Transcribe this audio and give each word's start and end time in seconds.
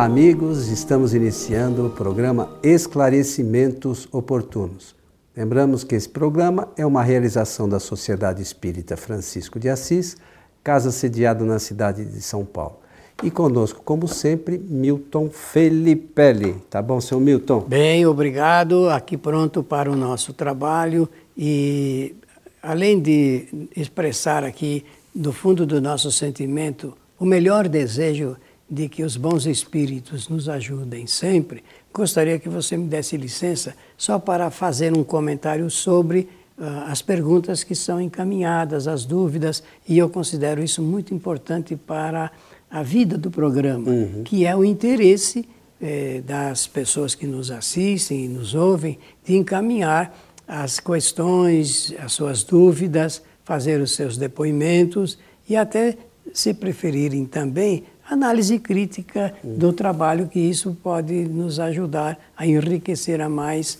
Olá, 0.00 0.06
amigos. 0.06 0.68
Estamos 0.68 1.12
iniciando 1.12 1.86
o 1.86 1.90
programa 1.90 2.48
Esclarecimentos 2.62 4.08
Oportunos. 4.10 4.96
Lembramos 5.36 5.84
que 5.84 5.94
esse 5.94 6.08
programa 6.08 6.68
é 6.74 6.86
uma 6.86 7.02
realização 7.02 7.68
da 7.68 7.78
Sociedade 7.78 8.40
Espírita 8.40 8.96
Francisco 8.96 9.60
de 9.60 9.68
Assis, 9.68 10.16
casa 10.64 10.90
sediada 10.90 11.44
na 11.44 11.58
cidade 11.58 12.02
de 12.06 12.22
São 12.22 12.46
Paulo. 12.46 12.78
E 13.22 13.30
conosco, 13.30 13.82
como 13.84 14.08
sempre, 14.08 14.56
Milton 14.56 15.28
Felipelli. 15.28 16.54
Tá 16.70 16.80
bom, 16.80 16.98
seu 16.98 17.20
Milton? 17.20 17.60
Bem, 17.68 18.06
obrigado. 18.06 18.88
Aqui 18.88 19.18
pronto 19.18 19.62
para 19.62 19.92
o 19.92 19.94
nosso 19.94 20.32
trabalho 20.32 21.06
e 21.36 22.14
além 22.62 22.98
de 22.98 23.68
expressar 23.76 24.44
aqui 24.44 24.82
do 25.14 25.30
fundo 25.30 25.66
do 25.66 25.78
nosso 25.78 26.10
sentimento 26.10 26.96
o 27.18 27.26
melhor 27.26 27.68
desejo 27.68 28.38
de 28.70 28.88
que 28.88 29.02
os 29.02 29.16
bons 29.16 29.46
espíritos 29.46 30.28
nos 30.28 30.48
ajudem 30.48 31.06
sempre, 31.06 31.64
gostaria 31.92 32.38
que 32.38 32.48
você 32.48 32.76
me 32.76 32.86
desse 32.86 33.16
licença 33.16 33.74
só 33.96 34.18
para 34.18 34.50
fazer 34.50 34.96
um 34.96 35.02
comentário 35.02 35.68
sobre 35.68 36.28
uh, 36.56 36.64
as 36.86 37.02
perguntas 37.02 37.64
que 37.64 37.74
são 37.74 38.00
encaminhadas, 38.00 38.86
as 38.86 39.04
dúvidas, 39.04 39.62
e 39.88 39.98
eu 39.98 40.08
considero 40.08 40.62
isso 40.62 40.80
muito 40.80 41.12
importante 41.12 41.74
para 41.74 42.30
a 42.70 42.82
vida 42.82 43.18
do 43.18 43.30
programa, 43.30 43.90
uhum. 43.90 44.22
que 44.22 44.46
é 44.46 44.54
o 44.54 44.64
interesse 44.64 45.48
eh, 45.82 46.22
das 46.24 46.68
pessoas 46.68 47.16
que 47.16 47.26
nos 47.26 47.50
assistem 47.50 48.26
e 48.26 48.28
nos 48.28 48.54
ouvem 48.54 48.96
de 49.24 49.34
encaminhar 49.34 50.16
as 50.46 50.78
questões, 50.78 51.92
as 51.98 52.12
suas 52.12 52.44
dúvidas, 52.44 53.22
fazer 53.44 53.80
os 53.80 53.96
seus 53.96 54.16
depoimentos 54.16 55.18
e 55.48 55.56
até, 55.56 55.96
se 56.32 56.54
preferirem 56.54 57.24
também, 57.24 57.84
análise 58.10 58.58
crítica 58.58 59.32
do 59.42 59.72
trabalho, 59.72 60.28
que 60.28 60.40
isso 60.40 60.76
pode 60.82 61.14
nos 61.24 61.60
ajudar 61.60 62.18
a 62.36 62.46
enriquecer 62.46 63.20
a 63.20 63.28
mais, 63.28 63.78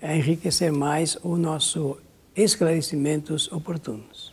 a 0.00 0.14
enriquecer 0.14 0.70
mais 0.70 1.16
o 1.22 1.36
nosso 1.36 1.96
esclarecimentos 2.36 3.50
oportunos. 3.50 4.32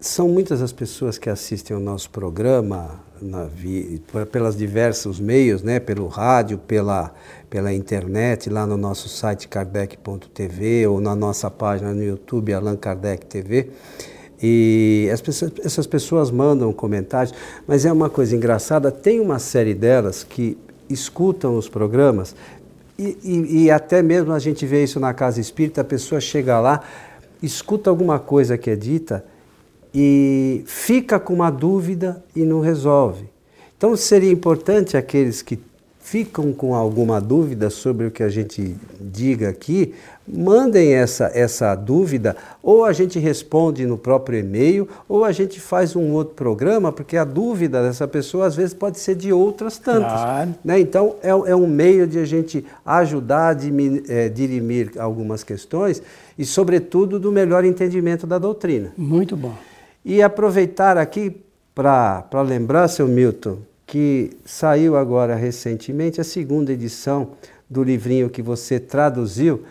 São 0.00 0.28
muitas 0.28 0.62
as 0.62 0.72
pessoas 0.72 1.18
que 1.18 1.28
assistem 1.28 1.76
ao 1.76 1.82
nosso 1.82 2.08
programa 2.08 3.00
na, 3.20 3.48
pelas 4.32 4.56
diversos 4.56 5.20
meios, 5.20 5.62
né, 5.62 5.78
pelo 5.78 6.06
rádio, 6.08 6.56
pela, 6.56 7.12
pela 7.50 7.72
internet, 7.72 8.48
lá 8.48 8.66
no 8.66 8.78
nosso 8.78 9.08
site 9.08 9.46
kardec.tv 9.46 10.86
ou 10.86 11.00
na 11.00 11.14
nossa 11.14 11.50
página 11.50 11.92
no 11.92 12.02
YouTube 12.02 12.52
Allan 12.52 12.76
Kardec 12.76 13.26
TV. 13.26 13.70
E 14.42 15.08
pessoas, 15.22 15.52
essas 15.62 15.86
pessoas 15.86 16.30
mandam 16.30 16.72
comentários, 16.72 17.34
mas 17.66 17.84
é 17.84 17.92
uma 17.92 18.08
coisa 18.08 18.34
engraçada, 18.34 18.90
tem 18.90 19.20
uma 19.20 19.38
série 19.38 19.74
delas 19.74 20.24
que 20.24 20.56
escutam 20.88 21.56
os 21.56 21.68
programas 21.68 22.34
e, 23.00 23.16
e, 23.24 23.62
e, 23.64 23.70
até 23.70 24.02
mesmo 24.02 24.30
a 24.30 24.38
gente 24.38 24.66
vê 24.66 24.84
isso 24.84 25.00
na 25.00 25.14
casa 25.14 25.40
espírita, 25.40 25.80
a 25.80 25.84
pessoa 25.84 26.20
chega 26.20 26.60
lá, 26.60 26.82
escuta 27.42 27.88
alguma 27.88 28.18
coisa 28.18 28.58
que 28.58 28.68
é 28.68 28.76
dita 28.76 29.24
e 29.94 30.62
fica 30.66 31.18
com 31.18 31.32
uma 31.32 31.50
dúvida 31.50 32.22
e 32.36 32.42
não 32.42 32.60
resolve. 32.60 33.24
Então 33.74 33.96
seria 33.96 34.30
importante 34.30 34.98
aqueles 34.98 35.40
que 35.40 35.58
ficam 36.10 36.52
com 36.52 36.74
alguma 36.74 37.20
dúvida 37.20 37.70
sobre 37.70 38.04
o 38.04 38.10
que 38.10 38.24
a 38.24 38.28
gente 38.28 38.74
diga 39.00 39.48
aqui, 39.48 39.94
mandem 40.26 40.92
essa, 40.92 41.30
essa 41.32 41.72
dúvida, 41.76 42.36
ou 42.60 42.84
a 42.84 42.92
gente 42.92 43.16
responde 43.20 43.86
no 43.86 43.96
próprio 43.96 44.40
e-mail, 44.40 44.88
ou 45.08 45.24
a 45.24 45.30
gente 45.30 45.60
faz 45.60 45.94
um 45.94 46.10
outro 46.10 46.34
programa, 46.34 46.90
porque 46.90 47.16
a 47.16 47.22
dúvida 47.22 47.80
dessa 47.80 48.08
pessoa 48.08 48.46
às 48.46 48.56
vezes 48.56 48.74
pode 48.74 48.98
ser 48.98 49.14
de 49.14 49.32
outras 49.32 49.78
tantas. 49.78 50.10
Claro. 50.10 50.54
Né? 50.64 50.80
Então 50.80 51.14
é, 51.22 51.28
é 51.28 51.54
um 51.54 51.68
meio 51.68 52.08
de 52.08 52.18
a 52.18 52.24
gente 52.24 52.66
ajudar 52.84 53.50
a 53.50 53.54
dimir, 53.54 54.02
é, 54.08 54.28
dirimir 54.28 54.90
algumas 54.98 55.44
questões 55.44 56.02
e, 56.36 56.44
sobretudo, 56.44 57.20
do 57.20 57.30
melhor 57.30 57.64
entendimento 57.64 58.26
da 58.26 58.36
doutrina. 58.36 58.92
Muito 58.98 59.36
bom. 59.36 59.54
E 60.04 60.20
aproveitar 60.20 60.98
aqui 60.98 61.40
para 61.72 62.42
lembrar, 62.44 62.88
seu 62.88 63.06
Milton, 63.06 63.58
que 63.90 64.30
saiu 64.44 64.94
agora 64.94 65.34
recentemente 65.34 66.20
a 66.20 66.24
segunda 66.24 66.72
edição 66.72 67.32
do 67.68 67.82
livrinho 67.82 68.30
que 68.30 68.40
você 68.40 68.78
traduziu, 68.78 69.64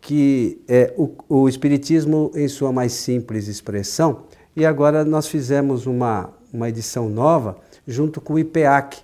que 0.00 0.62
é 0.68 0.94
o, 0.96 1.10
o 1.28 1.48
Espiritismo 1.48 2.30
em 2.36 2.46
sua 2.46 2.72
mais 2.72 2.92
simples 2.92 3.48
expressão. 3.48 4.26
E 4.54 4.64
agora 4.64 5.04
nós 5.04 5.26
fizemos 5.26 5.86
uma, 5.86 6.32
uma 6.52 6.68
edição 6.68 7.08
nova 7.08 7.56
junto 7.84 8.20
com 8.20 8.34
o 8.34 8.38
IPEAC, 8.38 8.98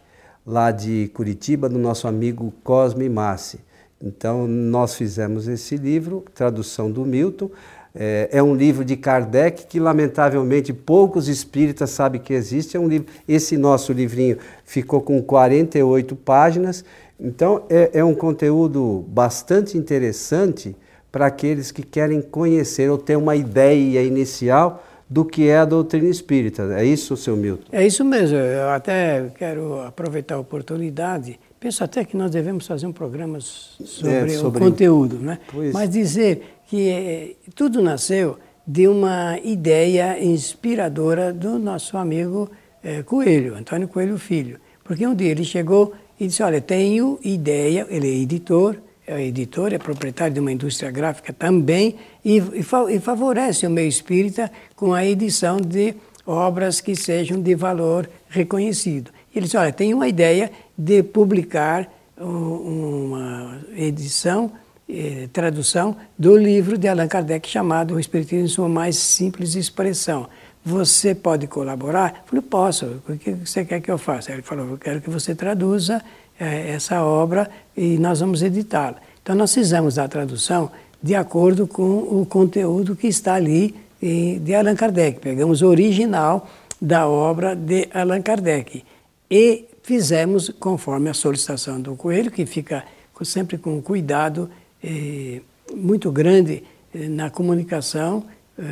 lá 0.47 0.71
de 0.71 1.11
Curitiba, 1.15 1.69
do 1.69 1.77
nosso 1.77 2.07
amigo 2.07 2.55
Cosme 2.63 3.09
Massi. 3.09 3.59
Então, 4.01 4.47
nós 4.47 4.95
fizemos 4.95 5.49
esse 5.49 5.77
livro, 5.77 6.25
tradução 6.33 6.89
do 6.89 7.05
Milton. 7.05 7.51
É, 7.95 8.29
é, 8.33 8.43
um 8.43 8.55
livro 8.55 8.85
de 8.85 8.97
Kardec 8.97 9.67
que, 9.67 9.81
lamentavelmente, 9.81 10.73
poucos 10.73 11.29
espíritas 11.29 11.91
sabem 11.91 12.21
que 12.21 12.33
existe. 12.33 12.77
É 12.77 12.81
um 12.81 12.87
livro, 12.87 13.09
esse 13.27 13.57
nosso 13.57 13.93
livrinho 13.93 14.39
ficou 14.65 15.01
com 15.01 15.21
48 15.23 16.15
páginas. 16.17 16.85
Então, 17.19 17.65
é, 17.69 17.91
é 17.95 18.05
um 18.05 18.15
conteúdo 18.15 19.05
bastante 19.09 19.77
interessante 19.77 20.77
para 21.11 21.27
aqueles 21.27 21.73
que 21.73 21.83
querem 21.83 22.23
conhecer 22.23 22.89
ou 22.91 22.97
ter 22.97 23.17
uma 23.17 23.35
ideia 23.35 24.03
inicial 24.03 24.85
do 25.09 25.25
que 25.25 25.49
é 25.49 25.59
a 25.59 25.65
doutrina 25.65 26.09
espírita. 26.09 26.63
É 26.73 26.85
isso, 26.85 27.17
seu 27.17 27.37
Milton? 27.37 27.65
É 27.73 27.85
isso 27.85 28.05
mesmo. 28.05 28.39
Eu 28.39 28.71
até 28.71 29.27
quero 29.37 29.81
aproveitar 29.81 30.37
a 30.37 30.39
oportunidade. 30.39 31.41
Penso 31.61 31.85
até 31.85 32.07
que 32.07 32.17
nós 32.17 32.31
devemos 32.31 32.67
fazer 32.67 32.87
um 32.87 32.93
programa 32.93 33.39
sobre, 33.39 34.33
é, 34.33 34.39
sobre... 34.39 34.63
o 34.63 34.65
conteúdo, 34.65 35.19
né? 35.19 35.39
Pois. 35.53 35.75
Mas 35.75 35.91
dizer 35.91 36.57
que 36.67 36.89
eh, 36.89 37.35
tudo 37.55 37.83
nasceu 37.83 38.39
de 38.67 38.89
uma 38.89 39.39
ideia 39.41 40.25
inspiradora 40.25 41.35
do 41.35 41.59
nosso 41.59 41.99
amigo 41.99 42.51
eh, 42.83 43.03
Coelho, 43.03 43.57
Antônio 43.57 43.87
Coelho 43.89 44.17
Filho. 44.17 44.59
Porque 44.83 45.07
um 45.07 45.15
dia 45.15 45.31
ele 45.31 45.45
chegou 45.45 45.93
e 46.19 46.29
disse: 46.29 46.43
Olha, 46.43 46.63
tenho 46.63 47.19
ideia, 47.23 47.87
ele 47.91 48.09
é 48.09 48.15
editor, 48.23 48.77
é 49.07 49.23
editor, 49.23 49.75
é 49.75 49.79
proprietário 49.79 50.33
de 50.33 50.41
uma 50.41 50.53
indústria 50.53 50.91
gráfica 50.91 51.31
também, 51.31 51.97
e, 52.25 52.39
e, 52.39 52.65
e 52.95 53.01
favorece 53.01 53.67
o 53.67 53.71
meio 53.71 53.89
espírita 53.89 54.51
com 54.75 54.95
a 54.95 55.05
edição 55.05 55.59
de 55.61 55.95
obras 56.27 56.81
que 56.81 56.97
sejam 56.97 57.39
de 57.39 57.55
valor 57.55 58.09
reconhecido. 58.31 59.11
Ele 59.35 59.45
disse: 59.45 59.57
Olha, 59.57 59.73
tenho 59.73 59.97
uma 59.97 60.09
ideia 60.09 60.51
de 60.81 61.03
publicar 61.03 61.93
uma 62.17 63.61
edição 63.77 64.51
eh, 64.89 65.29
tradução 65.33 65.97
do 66.19 66.37
livro 66.37 66.77
de 66.77 66.89
Allan 66.89 67.07
Kardec 67.07 67.49
chamado 67.49 67.95
O 67.95 68.01
Espiritismo 68.01 68.45
em 68.45 68.49
sua 68.49 68.69
mais 68.69 68.97
simples 68.97 69.55
expressão. 69.55 70.27
Você 70.65 71.15
pode 71.15 71.47
colaborar? 71.47 72.23
Eu 72.23 72.29
falei, 72.29 72.43
posso. 72.43 72.87
O 73.09 73.17
que 73.17 73.33
você 73.33 73.65
quer 73.65 73.81
que 73.81 73.91
eu 73.91 73.99
faça? 73.99 74.33
Ele 74.33 74.43
falou, 74.43 74.71
eu 74.71 74.79
quero 74.79 75.01
que 75.01 75.09
você 75.09 75.35
traduza 75.35 76.03
eh, 76.39 76.73
essa 76.73 77.05
obra 77.05 77.51
e 77.77 77.99
nós 77.99 78.21
vamos 78.21 78.43
editá-la. 78.43 78.97
Então 79.23 79.35
nós 79.35 79.55
fizemos 79.55 79.99
a 79.99 80.09
tradução 80.09 80.71
de 81.03 81.15
acordo 81.15 81.67
com 81.67 81.99
o 81.99 82.27
conteúdo 82.27 82.97
que 82.97 83.07
está 83.07 83.35
ali 83.35 83.75
eh, 84.03 84.39
de 84.41 84.55
Allan 84.55 84.75
Kardec. 84.75 85.21
Pegamos 85.21 85.63
o 85.63 85.67
original 85.67 86.49
da 86.81 87.07
obra 87.07 87.55
de 87.55 87.89
Allan 87.93 88.23
Kardec 88.23 88.83
e 89.31 89.70
fizemos 89.83 90.49
conforme 90.49 91.11
a 91.11 91.15
solicitação 91.15 91.81
do 91.81 91.95
Coelho, 91.97 92.31
que 92.31 92.47
fica 92.47 92.85
sempre 93.23 93.59
com 93.59 93.81
cuidado 93.83 94.51
é, 94.83 95.41
muito 95.75 96.11
grande 96.11 96.65
é, 96.95 97.09
na 97.09 97.31
comunicação 97.31 98.25
é, 98.59 98.63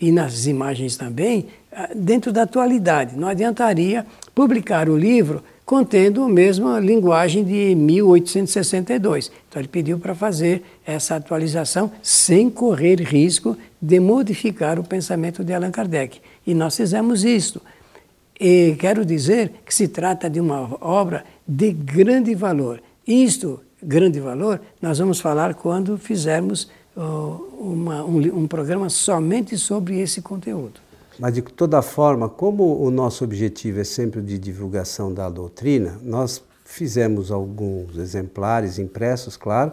e 0.00 0.12
nas 0.12 0.46
imagens 0.46 0.96
também, 0.96 1.46
dentro 1.94 2.32
da 2.32 2.42
atualidade. 2.42 3.16
Não 3.16 3.28
adiantaria 3.28 4.06
publicar 4.34 4.88
o 4.88 4.96
livro 4.96 5.42
contendo 5.64 6.22
a 6.22 6.28
mesma 6.28 6.78
linguagem 6.80 7.44
de 7.44 7.74
1862. 7.74 9.30
Então 9.48 9.60
ele 9.60 9.68
pediu 9.68 9.98
para 9.98 10.14
fazer 10.14 10.62
essa 10.84 11.16
atualização 11.16 11.90
sem 12.02 12.50
correr 12.50 13.00
risco 13.00 13.56
de 13.80 13.98
modificar 13.98 14.78
o 14.78 14.84
pensamento 14.84 15.42
de 15.42 15.52
Allan 15.54 15.70
Kardec. 15.70 16.20
E 16.46 16.52
nós 16.52 16.76
fizemos 16.76 17.24
isso. 17.24 17.60
E 18.44 18.74
quero 18.74 19.04
dizer 19.04 19.52
que 19.64 19.72
se 19.72 19.86
trata 19.86 20.28
de 20.28 20.40
uma 20.40 20.76
obra 20.80 21.24
de 21.46 21.70
grande 21.70 22.34
valor. 22.34 22.82
Isto 23.06 23.60
grande 23.80 24.18
valor, 24.18 24.60
nós 24.80 24.98
vamos 24.98 25.20
falar 25.20 25.54
quando 25.54 25.96
fizermos 25.96 26.68
uh, 26.96 27.00
uma, 27.56 28.04
um, 28.04 28.18
um 28.40 28.48
programa 28.48 28.88
somente 28.90 29.56
sobre 29.56 30.00
esse 30.00 30.20
conteúdo. 30.20 30.80
Mas 31.20 31.34
de 31.34 31.42
toda 31.42 31.80
forma, 31.82 32.28
como 32.28 32.82
o 32.82 32.90
nosso 32.90 33.22
objetivo 33.22 33.78
é 33.78 33.84
sempre 33.84 34.20
de 34.20 34.36
divulgação 34.38 35.14
da 35.14 35.30
doutrina, 35.30 36.00
nós 36.02 36.42
fizemos 36.64 37.30
alguns 37.30 37.96
exemplares 37.96 38.76
impressos, 38.76 39.36
claro, 39.36 39.70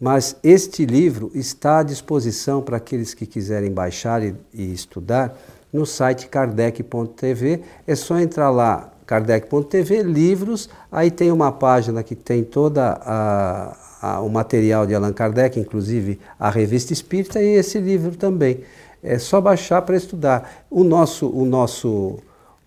mas 0.00 0.34
este 0.42 0.84
livro 0.84 1.30
está 1.34 1.78
à 1.78 1.82
disposição 1.84 2.60
para 2.60 2.78
aqueles 2.78 3.14
que 3.14 3.26
quiserem 3.26 3.70
baixar 3.70 4.24
e, 4.24 4.34
e 4.52 4.72
estudar 4.72 5.38
no 5.72 5.86
site 5.86 6.28
kardec.tv. 6.28 7.62
É 7.86 7.94
só 7.94 8.18
entrar 8.18 8.50
lá 8.50 8.92
kardec.tv, 9.06 10.02
livros, 10.02 10.68
aí 10.90 11.10
tem 11.10 11.30
uma 11.30 11.52
página 11.52 12.02
que 12.02 12.14
tem 12.14 12.44
toda 12.44 12.98
a, 13.04 13.76
a, 14.00 14.20
o 14.20 14.28
material 14.28 14.86
de 14.86 14.94
Allan 14.94 15.12
Kardec, 15.12 15.58
inclusive 15.58 16.18
a 16.38 16.48
revista 16.48 16.92
espírita 16.92 17.42
e 17.42 17.54
esse 17.56 17.78
livro 17.78 18.16
também. 18.16 18.60
É 19.02 19.18
só 19.18 19.40
baixar 19.40 19.82
para 19.82 19.96
estudar. 19.96 20.64
O 20.70 20.84
nosso, 20.84 21.28
o 21.28 21.44
nosso 21.44 22.18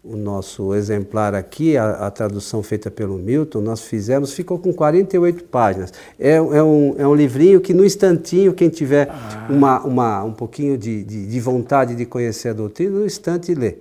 o 0.07 0.15
nosso 0.15 0.73
exemplar 0.75 1.33
aqui, 1.33 1.75
a, 1.75 2.07
a, 2.07 2.11
tradução 2.11 2.61
feita 2.61 2.91
pelo 2.91 3.17
Milton, 3.17 3.59
nós 3.59 3.81
fizemos, 3.81 4.33
ficou 4.33 4.59
com 4.59 4.71
48 4.71 5.45
páginas. 5.45 5.91
É, 6.19 6.33
é, 6.33 6.41
um, 6.41 6.95
é 6.97 7.07
um 7.07 7.15
livrinho 7.15 7.59
que 7.59 7.73
no 7.73 7.83
instantinho, 7.83 8.53
quem 8.53 8.69
tiver 8.69 9.09
ah. 9.09 9.47
uma, 9.49 9.81
uma, 9.83 10.23
um 10.23 10.31
pouquinho 10.33 10.77
de, 10.77 11.03
de, 11.03 11.25
de, 11.25 11.39
vontade 11.39 11.95
de 11.95 12.05
conhecer 12.05 12.49
a 12.49 12.53
doutrina, 12.53 12.99
no 12.99 13.05
instante 13.05 13.53
lê. 13.55 13.77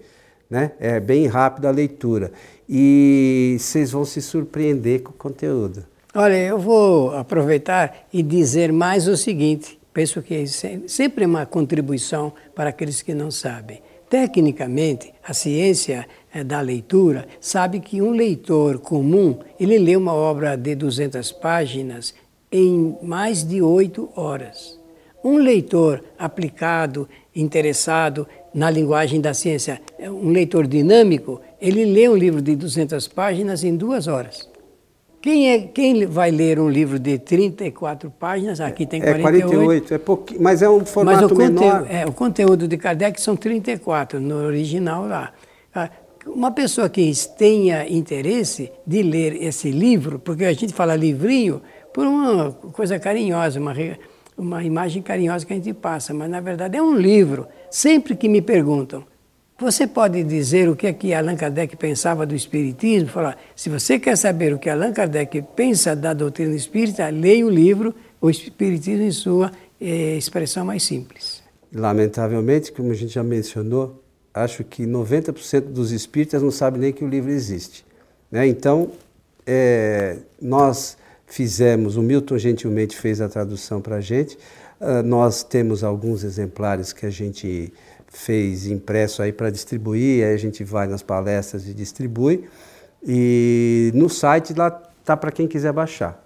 Né? 0.48 0.72
É 0.80 0.98
bem 0.98 1.26
rápida 1.26 1.68
a 1.68 1.70
leitura. 1.70 2.32
E 2.66 3.56
vocês 3.58 3.90
vão 3.90 4.04
se 4.04 4.22
surpreender 4.22 5.02
com 5.02 5.10
o 5.10 5.14
conteúdo. 5.14 5.84
Olha, 6.14 6.36
eu 6.36 6.58
vou 6.58 7.14
aproveitar 7.14 8.06
e 8.12 8.22
dizer 8.22 8.72
mais 8.72 9.08
o 9.08 9.16
seguinte: 9.16 9.78
penso 9.92 10.22
que 10.22 10.34
é 10.34 10.46
sempre 10.86 11.24
é 11.24 11.26
uma 11.26 11.44
contribuição 11.44 12.32
para 12.54 12.70
aqueles 12.70 13.02
que 13.02 13.12
não 13.12 13.30
sabem. 13.30 13.82
Tecnicamente, 14.14 15.12
a 15.24 15.34
ciência 15.34 16.06
eh, 16.32 16.44
da 16.44 16.60
leitura 16.60 17.26
sabe 17.40 17.80
que 17.80 18.00
um 18.00 18.12
leitor 18.12 18.78
comum, 18.78 19.40
ele 19.58 19.76
lê 19.76 19.96
uma 19.96 20.14
obra 20.14 20.56
de 20.56 20.76
200 20.76 21.32
páginas 21.32 22.14
em 22.52 22.96
mais 23.02 23.42
de 23.42 23.60
oito 23.60 24.08
horas. 24.14 24.78
Um 25.24 25.38
leitor 25.38 26.00
aplicado, 26.16 27.08
interessado 27.34 28.24
na 28.54 28.70
linguagem 28.70 29.20
da 29.20 29.34
ciência, 29.34 29.82
eh, 29.98 30.08
um 30.08 30.30
leitor 30.30 30.68
dinâmico, 30.68 31.40
ele 31.60 31.84
lê 31.84 32.08
um 32.08 32.14
livro 32.14 32.40
de 32.40 32.54
200 32.54 33.08
páginas 33.08 33.64
em 33.64 33.74
duas 33.74 34.06
horas. 34.06 34.48
Quem, 35.24 35.50
é, 35.50 35.58
quem 35.58 36.04
vai 36.04 36.30
ler 36.30 36.60
um 36.60 36.68
livro 36.68 36.98
de 36.98 37.18
34 37.18 38.10
páginas? 38.10 38.60
Aqui 38.60 38.84
tem 38.84 39.00
48. 39.00 39.16
É 39.16 39.48
48, 39.48 39.94
é 39.94 39.98
pouquinho, 39.98 40.42
mas 40.42 40.60
é 40.60 40.68
um 40.68 40.84
formato 40.84 41.22
mas 41.22 41.32
o 41.32 41.34
menor. 41.34 41.86
É, 41.88 42.04
o 42.04 42.12
conteúdo 42.12 42.68
de 42.68 42.76
Kardec 42.76 43.18
são 43.18 43.34
34, 43.34 44.20
no 44.20 44.34
original 44.44 45.06
lá. 45.06 45.32
Ah, 45.74 45.88
uma 46.26 46.50
pessoa 46.50 46.90
que 46.90 47.10
tenha 47.38 47.88
interesse 47.88 48.70
de 48.86 49.02
ler 49.02 49.42
esse 49.42 49.70
livro, 49.70 50.18
porque 50.18 50.44
a 50.44 50.52
gente 50.52 50.74
fala 50.74 50.94
livrinho 50.94 51.62
por 51.90 52.06
uma 52.06 52.52
coisa 52.52 52.98
carinhosa, 52.98 53.58
uma, 53.58 53.72
uma 54.36 54.62
imagem 54.62 55.00
carinhosa 55.00 55.46
que 55.46 55.54
a 55.54 55.56
gente 55.56 55.72
passa, 55.72 56.12
mas 56.12 56.28
na 56.28 56.42
verdade 56.42 56.76
é 56.76 56.82
um 56.82 56.94
livro. 56.94 57.48
Sempre 57.70 58.14
que 58.14 58.28
me 58.28 58.42
perguntam, 58.42 59.02
você 59.58 59.86
pode 59.86 60.22
dizer 60.24 60.68
o 60.68 60.74
que 60.74 60.86
é 60.86 60.92
que 60.92 61.14
Allan 61.14 61.36
Kardec 61.36 61.76
pensava 61.76 62.26
do 62.26 62.34
Espiritismo? 62.34 63.08
Falar, 63.08 63.38
se 63.54 63.70
você 63.70 63.98
quer 63.98 64.16
saber 64.16 64.52
o 64.52 64.58
que 64.58 64.68
Allan 64.68 64.92
Kardec 64.92 65.42
pensa 65.54 65.94
da 65.94 66.12
doutrina 66.12 66.54
espírita, 66.54 67.08
leia 67.08 67.46
o 67.46 67.50
livro 67.50 67.94
O 68.20 68.28
Espiritismo 68.28 69.04
em 69.04 69.12
sua 69.12 69.52
eh, 69.80 70.16
expressão 70.16 70.64
mais 70.64 70.82
simples. 70.82 71.42
Lamentavelmente, 71.72 72.72
como 72.72 72.90
a 72.90 72.94
gente 72.94 73.14
já 73.14 73.22
mencionou, 73.22 74.02
acho 74.32 74.64
que 74.64 74.84
90% 74.84 75.60
dos 75.60 75.92
espíritas 75.92 76.42
não 76.42 76.50
sabem 76.50 76.80
nem 76.80 76.92
que 76.92 77.04
o 77.04 77.08
livro 77.08 77.30
existe. 77.30 77.86
Né? 78.30 78.48
Então, 78.48 78.90
é, 79.46 80.18
nós 80.40 80.96
fizemos, 81.26 81.96
o 81.96 82.02
Milton 82.02 82.38
gentilmente 82.38 82.96
fez 82.96 83.20
a 83.20 83.28
tradução 83.28 83.80
para 83.80 83.96
a 83.96 84.00
gente, 84.00 84.36
uh, 84.80 85.02
nós 85.04 85.42
temos 85.42 85.82
alguns 85.82 86.24
exemplares 86.24 86.92
que 86.92 87.06
a 87.06 87.10
gente 87.10 87.72
fez 88.16 88.66
impresso 88.66 89.22
aí 89.22 89.32
para 89.32 89.50
distribuir, 89.50 90.24
aí 90.24 90.32
a 90.32 90.36
gente 90.36 90.62
vai 90.62 90.86
nas 90.86 91.02
palestras 91.02 91.66
e 91.66 91.74
distribui. 91.74 92.44
E 93.06 93.90
no 93.94 94.08
site 94.08 94.54
lá 94.54 94.70
tá 95.04 95.16
para 95.16 95.30
quem 95.30 95.46
quiser 95.46 95.72
baixar, 95.72 96.24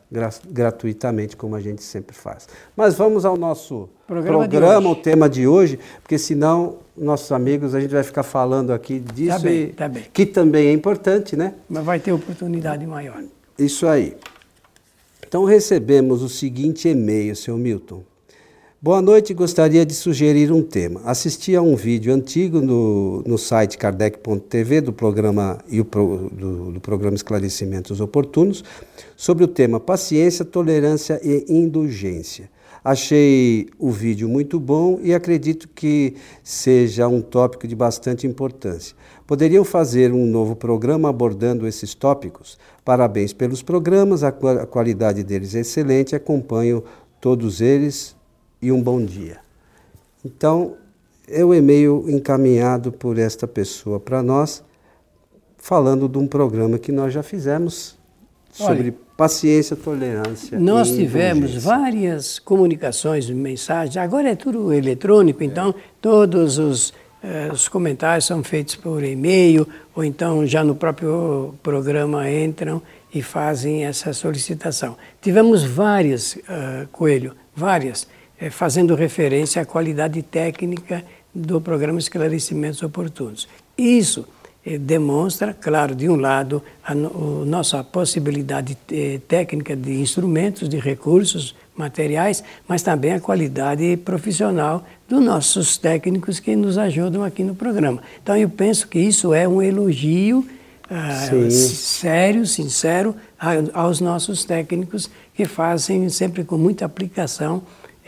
gratuitamente, 0.49 1.37
como 1.37 1.57
a 1.57 1.61
gente 1.61 1.83
sempre 1.83 2.15
faz. 2.15 2.49
Mas 2.77 2.95
vamos 2.95 3.25
ao 3.25 3.37
nosso 3.37 3.89
programa, 4.07 4.49
programa 4.49 4.91
o 4.91 4.95
tema 4.95 5.29
de 5.29 5.49
hoje, 5.49 5.79
porque 6.01 6.19
senão 6.19 6.77
nossos 6.97 7.33
amigos 7.33 7.75
a 7.75 7.81
gente 7.81 7.91
vai 7.91 8.05
ficar 8.05 8.23
falando 8.23 8.73
aqui 8.73 9.01
disso 9.01 9.37
tá 9.37 9.39
bem, 9.39 9.69
tá 9.69 9.89
bem. 9.89 10.05
que 10.13 10.27
também 10.27 10.69
é 10.69 10.73
importante, 10.73 11.37
né? 11.37 11.55
Mas 11.69 11.85
vai 11.85 11.99
ter 11.99 12.13
oportunidade 12.13 12.87
maior. 12.87 13.23
Isso 13.59 13.87
aí. 13.87 14.17
Então 15.27 15.45
recebemos 15.45 16.23
o 16.23 16.29
seguinte 16.29 16.89
e-mail, 16.89 17.35
seu 17.35 17.57
Milton. 17.57 18.03
Boa 18.81 19.03
noite, 19.03 19.35
gostaria 19.35 19.85
de 19.85 19.93
sugerir 19.93 20.53
um 20.53 20.63
tema. 20.63 21.01
Assisti 21.05 21.57
a 21.57 21.61
um 21.61 21.75
vídeo 21.75 22.15
antigo 22.15 22.61
no, 22.61 23.25
no 23.27 23.37
site 23.37 23.77
kardec.tv 23.77 24.81
do 24.83 24.93
programa 24.93 25.59
e 25.69 25.81
o 25.81 25.85
pro, 25.85 26.31
do, 26.31 26.71
do 26.71 26.81
programa 26.81 27.17
Esclarecimentos 27.17 28.01
Oportunos 28.01 28.63
sobre 29.17 29.43
o 29.43 29.49
tema 29.49 29.81
paciência, 29.81 30.45
tolerância 30.45 31.21
e 31.25 31.45
indulgência. 31.49 32.49
Achei 32.85 33.67
o 33.81 33.91
vídeo 33.91 34.29
muito 34.29 34.61
bom 34.61 35.01
e 35.03 35.13
acredito 35.13 35.69
que 35.75 36.15
seja 36.45 37.09
um 37.09 37.21
tópico 37.21 37.67
de 37.67 37.75
bastante 37.75 38.29
importância. 38.29 38.95
Poderiam 39.27 39.65
fazer 39.65 40.13
um 40.13 40.25
novo 40.25 40.55
programa 40.55 41.09
abordando 41.09 41.67
esses 41.67 41.97
tópicos? 41.97 42.57
Parabéns 42.85 43.33
pelos 43.33 43.61
programas, 43.61 44.23
a 44.23 44.31
qualidade 44.31 45.25
deles 45.25 45.57
é 45.57 45.61
excelente, 45.63 46.15
acompanho 46.15 46.85
todos 47.21 47.61
eles 47.61 48.17
e 48.61 48.73
um 48.73 48.83
bom 48.83 49.05
dia. 49.05 49.39
Então, 50.25 50.75
é 51.29 51.45
o 51.45 51.55
e-mail 51.55 52.05
encaminhado 52.09 52.91
por 52.91 53.19
esta 53.19 53.47
pessoa 53.47 54.01
para 54.01 54.23
nós, 54.23 54.63
falando 55.57 56.09
de 56.09 56.19
um 56.19 56.27
programa 56.27 56.79
que 56.79 56.91
nós 56.91 57.13
já 57.13 57.23
fizemos 57.23 57.97
sobre 58.51 58.85
Olha, 58.85 58.95
paciência, 59.17 59.77
tolerância. 59.77 60.59
Nós 60.59 60.91
tivemos 60.91 61.55
várias 61.63 62.39
comunicações, 62.39 63.29
mensagens, 63.29 63.97
agora 63.97 64.31
é 64.31 64.35
tudo 64.35 64.73
eletrônico, 64.73 65.45
então 65.45 65.75
todos 66.01 66.59
os, 66.59 66.95
eh, 67.23 67.51
os 67.53 67.69
comentários 67.69 68.27
são 68.27 68.43
feitos 68.43 68.77
por 68.77 69.05
e-mail, 69.05 69.67
ou 69.95 70.03
então 70.03 70.47
já 70.47 70.65
no 70.65 70.75
próprio 70.75 71.55
programa 71.63 72.31
entram 72.31 72.81
e 73.13 73.23
fazem 73.23 73.85
essa 73.85 74.13
solicitação. 74.13 74.97
Tivemos 75.21 75.65
várias, 75.65 76.35
uh, 76.35 76.87
Coelho, 76.93 77.35
várias 77.55 78.07
é, 78.41 78.51
fazendo 78.51 78.95
referência 78.95 79.63
à 79.63 79.65
qualidade 79.65 80.23
técnica 80.23 81.05
do 81.35 81.61
programa 81.61 81.99
Esclarecimentos 81.99 82.83
Oportunos. 82.83 83.49
Isso 83.77 84.27
é, 84.65 84.77
demonstra, 84.79 85.55
claro, 85.55 85.95
de 85.95 86.09
um 86.09 86.17
lado, 86.17 86.63
a, 86.85 86.93
a 86.93 86.95
nossa 86.95 87.83
possibilidade 87.83 88.77
é, 88.93 89.21
técnica 89.27 89.75
de 89.75 90.01
instrumentos, 90.01 90.69
de 90.69 90.79
recursos 90.79 91.55
materiais, 91.77 92.43
mas 92.67 92.83
também 92.83 93.13
a 93.13 93.21
qualidade 93.21 93.97
profissional 93.99 94.85
dos 95.09 95.23
nossos 95.23 95.79
técnicos 95.79 96.41
que 96.41 96.55
nos 96.57 96.77
ajudam 96.77 97.23
aqui 97.23 97.45
no 97.45 97.55
programa. 97.55 98.03
Então, 98.23 98.37
eu 98.37 98.49
penso 98.49 98.89
que 98.89 98.99
isso 98.99 99.33
é 99.33 99.47
um 99.47 99.63
elogio 99.63 100.47
ah, 100.91 101.27
sério, 101.51 102.47
sincero 102.47 103.15
aos 103.75 104.01
nossos 104.01 104.45
técnicos 104.45 105.11
que 105.35 105.45
fazem 105.45 106.09
sempre 106.09 106.45
com 106.45 106.57
muita 106.57 106.85
aplicação 106.87 107.63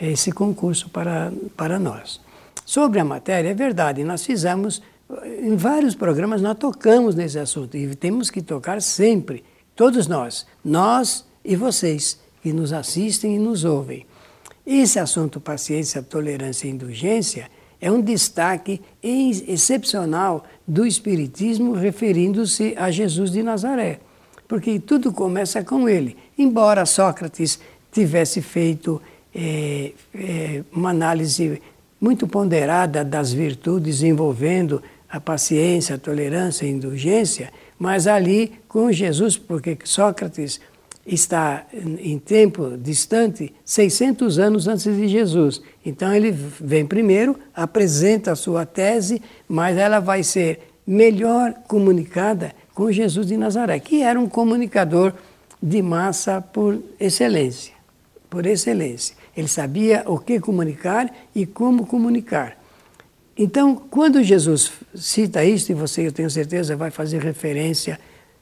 esse 0.09 0.31
concurso 0.31 0.89
para, 0.89 1.31
para 1.55 1.77
nós. 1.77 2.19
Sobre 2.65 2.99
a 2.99 3.05
matéria, 3.05 3.49
é 3.49 3.53
verdade, 3.53 4.03
nós 4.03 4.25
fizemos, 4.25 4.81
em 5.41 5.55
vários 5.55 5.93
programas 5.93 6.41
nós 6.41 6.57
tocamos 6.57 7.15
nesse 7.15 7.37
assunto 7.37 7.77
e 7.77 7.95
temos 7.95 8.29
que 8.29 8.41
tocar 8.41 8.81
sempre, 8.81 9.43
todos 9.75 10.07
nós, 10.07 10.47
nós 10.63 11.25
e 11.43 11.55
vocês 11.55 12.19
que 12.41 12.51
nos 12.53 12.73
assistem 12.73 13.35
e 13.35 13.39
nos 13.39 13.63
ouvem. 13.63 14.05
Esse 14.65 14.99
assunto 14.99 15.39
paciência, 15.39 16.01
tolerância 16.01 16.67
e 16.67 16.71
indulgência 16.71 17.49
é 17.79 17.91
um 17.91 17.99
destaque 17.99 18.79
excepcional 19.01 20.45
do 20.67 20.85
Espiritismo 20.85 21.73
referindo-se 21.73 22.75
a 22.77 22.91
Jesus 22.91 23.31
de 23.31 23.41
Nazaré, 23.41 23.99
porque 24.47 24.79
tudo 24.79 25.11
começa 25.11 25.63
com 25.63 25.89
ele. 25.89 26.15
Embora 26.37 26.85
Sócrates 26.85 27.59
tivesse 27.91 28.41
feito 28.41 29.01
é, 29.33 29.91
é, 30.13 30.63
uma 30.71 30.89
análise 30.89 31.61
muito 31.99 32.27
ponderada 32.27 33.03
das 33.03 33.31
virtudes 33.31 34.01
envolvendo 34.01 34.81
a 35.09 35.19
paciência, 35.19 35.95
a 35.95 35.99
tolerância, 35.99 36.65
a 36.65 36.71
indulgência, 36.71 37.51
mas 37.77 38.07
ali 38.07 38.53
com 38.67 38.91
Jesus, 38.91 39.37
porque 39.37 39.77
Sócrates 39.83 40.59
está 41.05 41.65
em 41.73 42.17
tempo 42.19 42.77
distante, 42.77 43.53
600 43.65 44.39
anos 44.39 44.67
antes 44.67 44.83
de 44.83 45.07
Jesus. 45.07 45.61
Então 45.85 46.13
ele 46.13 46.31
vem 46.31 46.85
primeiro, 46.85 47.37
apresenta 47.53 48.31
a 48.31 48.35
sua 48.35 48.65
tese, 48.65 49.21
mas 49.47 49.77
ela 49.77 49.99
vai 49.99 50.23
ser 50.23 50.71
melhor 50.85 51.53
comunicada 51.67 52.53
com 52.73 52.91
Jesus 52.91 53.27
de 53.27 53.37
Nazaré, 53.37 53.79
que 53.79 54.01
era 54.01 54.19
um 54.19 54.29
comunicador 54.29 55.13
de 55.61 55.81
massa 55.81 56.41
por 56.41 56.81
excelência, 56.99 57.73
por 58.29 58.45
excelência. 58.45 59.15
Ele 59.35 59.47
sabia 59.47 60.03
o 60.05 60.19
que 60.19 60.39
comunicar 60.39 61.11
e 61.33 61.45
como 61.45 61.85
comunicar. 61.85 62.57
Então, 63.37 63.75
quando 63.75 64.21
Jesus 64.21 64.71
cita 64.93 65.43
isso, 65.43 65.71
e 65.71 65.75
você, 65.75 66.05
eu 66.05 66.11
tenho 66.11 66.29
certeza, 66.29 66.75
vai 66.75 66.91
fazer 66.91 67.21
referência 67.21 67.99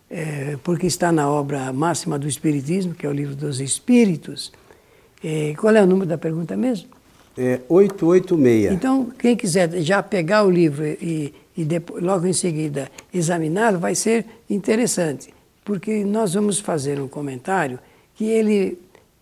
é, 0.10 0.58
porque 0.63 0.88
está 0.88 1.12
na 1.12 1.29
obra 1.29 1.72
máxima 1.72 2.17
do 2.17 2.27
Espiritismo, 2.27 2.96
que 2.96 3.05
é 3.05 3.10
o 3.10 3.13
livro 3.13 3.36
dos 3.36 3.60
Espíritos. 3.60 4.51
É, 5.24 5.53
qual 5.58 5.75
é 5.75 5.81
o 5.81 5.86
número 5.86 6.08
da 6.08 6.17
pergunta 6.17 6.58
mesmo? 6.58 6.89
É 7.38 7.62
886. 7.69 8.74
Então, 8.74 9.12
quem 9.17 9.36
quiser 9.36 9.72
já 9.81 10.01
pegar 10.01 10.43
o 10.43 10.50
livro 10.50 10.84
e, 10.86 11.34
e 11.55 11.63
depois, 11.63 12.03
logo 12.03 12.25
em 12.25 12.34
seguida 12.34 12.89
examiná-lo, 13.13 13.79
vai 13.79 13.93
ser 13.93 14.25
interessante, 14.50 15.34
porque 15.63 16.03
nós 16.03 16.34
vamos 16.34 16.60
fazer 16.60 17.00
um 17.00 17.08
comentário 17.08 17.79
que 18.15 18.25
ele, 18.25 18.77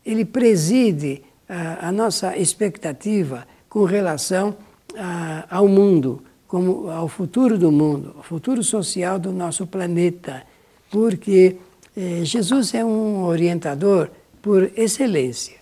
ele 0.05 0.23
preside 0.23 1.21
a, 1.47 1.91
nossa 1.91 2.37
expectativa 2.37 3.47
com 3.69 3.83
relação 3.85 4.55
a, 4.95 5.45
ao 5.49 5.67
mundo, 5.67 6.23
como 6.47 6.89
ao 6.89 7.07
futuro 7.07 7.57
do 7.57 7.71
mundo, 7.71 8.13
ao 8.17 8.23
futuro 8.23 8.63
social 8.63 9.19
do 9.19 9.31
nosso 9.31 9.67
planeta, 9.67 10.43
porque 10.89 11.57
eh, 11.95 12.21
Jesus 12.23 12.73
é 12.73 12.85
um 12.85 13.23
orientador 13.23 14.09
por 14.41 14.71
excelência, 14.77 15.57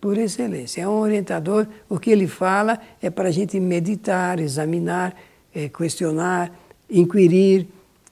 por 0.00 0.18
excelência. 0.18 0.82
É 0.82 0.88
um 0.88 0.98
orientador, 0.98 1.66
o 1.88 1.98
que 1.98 2.10
ele 2.10 2.26
fala 2.26 2.78
é 3.00 3.08
para 3.08 3.28
a 3.28 3.32
gente 3.32 3.58
meditar, 3.58 4.38
examinar, 4.38 5.14
eh, 5.54 5.68
questionar, 5.68 6.52
inquirir, 6.90 7.66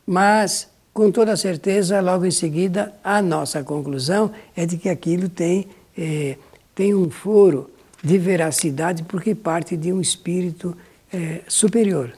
mas 0.06 0.68
com 0.94 1.10
toda 1.10 1.36
certeza, 1.36 2.00
logo 2.00 2.24
em 2.24 2.30
seguida, 2.30 2.94
a 3.02 3.20
nossa 3.20 3.64
conclusão 3.64 4.30
é 4.56 4.64
de 4.64 4.78
que 4.78 4.88
aquilo 4.88 5.28
tem, 5.28 5.66
eh, 5.98 6.36
tem 6.74 6.94
um 6.94 7.10
foro 7.10 7.70
de 8.02 8.18
veracidade 8.18 9.02
porque 9.04 9.34
parte 9.34 9.76
de 9.76 9.92
um 9.92 10.00
espírito 10.00 10.76
é, 11.12 11.40
superior, 11.48 12.12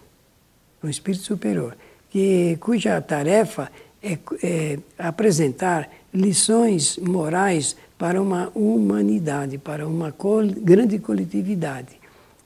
um 0.83 0.89
espírito 0.89 1.25
superior, 1.25 1.77
que, 2.11 2.57
cuja 2.61 3.01
tarefa 3.01 3.71
é, 4.03 4.19
é 4.43 4.79
apresentar 4.99 5.91
lições 6.13 6.97
morais 6.99 7.77
para 7.99 8.21
uma 8.21 8.51
humanidade, 8.55 9.59
para 9.59 9.87
uma 9.87 10.15
grande 10.63 10.99
coletividade. 10.99 11.97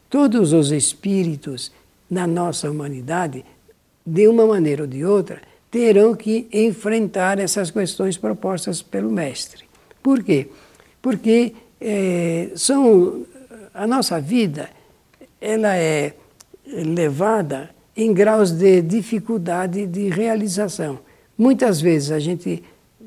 Todos 0.08 0.52
os 0.52 0.72
espíritos 0.72 1.72
na 2.10 2.26
nossa 2.26 2.70
humanidade, 2.70 3.44
de 4.04 4.26
uma 4.26 4.46
maneira 4.46 4.82
ou 4.82 4.88
de 4.88 5.04
outra, 5.04 5.40
terão 5.70 6.14
que 6.14 6.48
enfrentar 6.52 7.38
essas 7.38 7.70
questões 7.70 8.16
propostas 8.16 8.82
pelo 8.82 9.10
Mestre. 9.10 9.64
Por 10.02 10.22
quê? 10.22 10.48
Porque 11.00 11.54
é, 11.80 12.50
são 12.54 13.24
a 13.72 13.86
nossa 13.86 14.20
vida 14.20 14.68
ela 15.40 15.76
é 15.76 16.14
levada 16.66 17.70
em 17.96 18.12
graus 18.12 18.52
de 18.52 18.82
dificuldade 18.82 19.86
de 19.86 20.08
realização. 20.08 20.98
Muitas 21.36 21.80
vezes 21.80 22.10
a 22.10 22.18
gente 22.18 22.62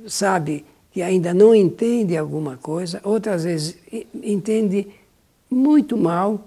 sabe 0.07 0.65
que 0.91 1.01
ainda 1.01 1.33
não 1.33 1.53
entende 1.53 2.17
alguma 2.17 2.57
coisa, 2.57 2.99
outras 3.03 3.43
vezes 3.43 3.77
entende 4.21 4.87
muito 5.49 5.95
mal 5.95 6.43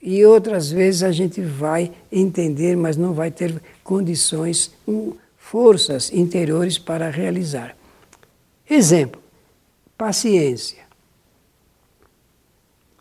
e 0.00 0.24
outras 0.24 0.70
vezes 0.70 1.02
a 1.02 1.10
gente 1.10 1.40
vai 1.40 1.90
entender, 2.12 2.76
mas 2.76 2.96
não 2.96 3.12
vai 3.12 3.30
ter 3.30 3.60
condições, 3.82 4.70
forças 5.36 6.12
interiores 6.12 6.78
para 6.78 7.10
realizar. 7.10 7.76
Exemplo: 8.68 9.20
paciência. 9.96 10.87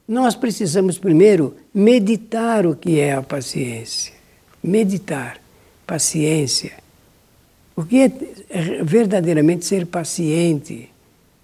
Nós 0.08 0.36
precisamos 0.36 0.98
primeiro 0.98 1.56
meditar 1.74 2.66
o 2.66 2.76
que 2.76 2.98
é 3.00 3.14
a 3.14 3.22
paciência. 3.22 4.14
Meditar, 4.64 5.38
paciência. 5.86 6.72
O 7.76 7.84
que 7.84 8.02
é 8.02 8.12
verdadeiramente 8.84 9.66
ser 9.66 9.86
paciente? 9.86 10.90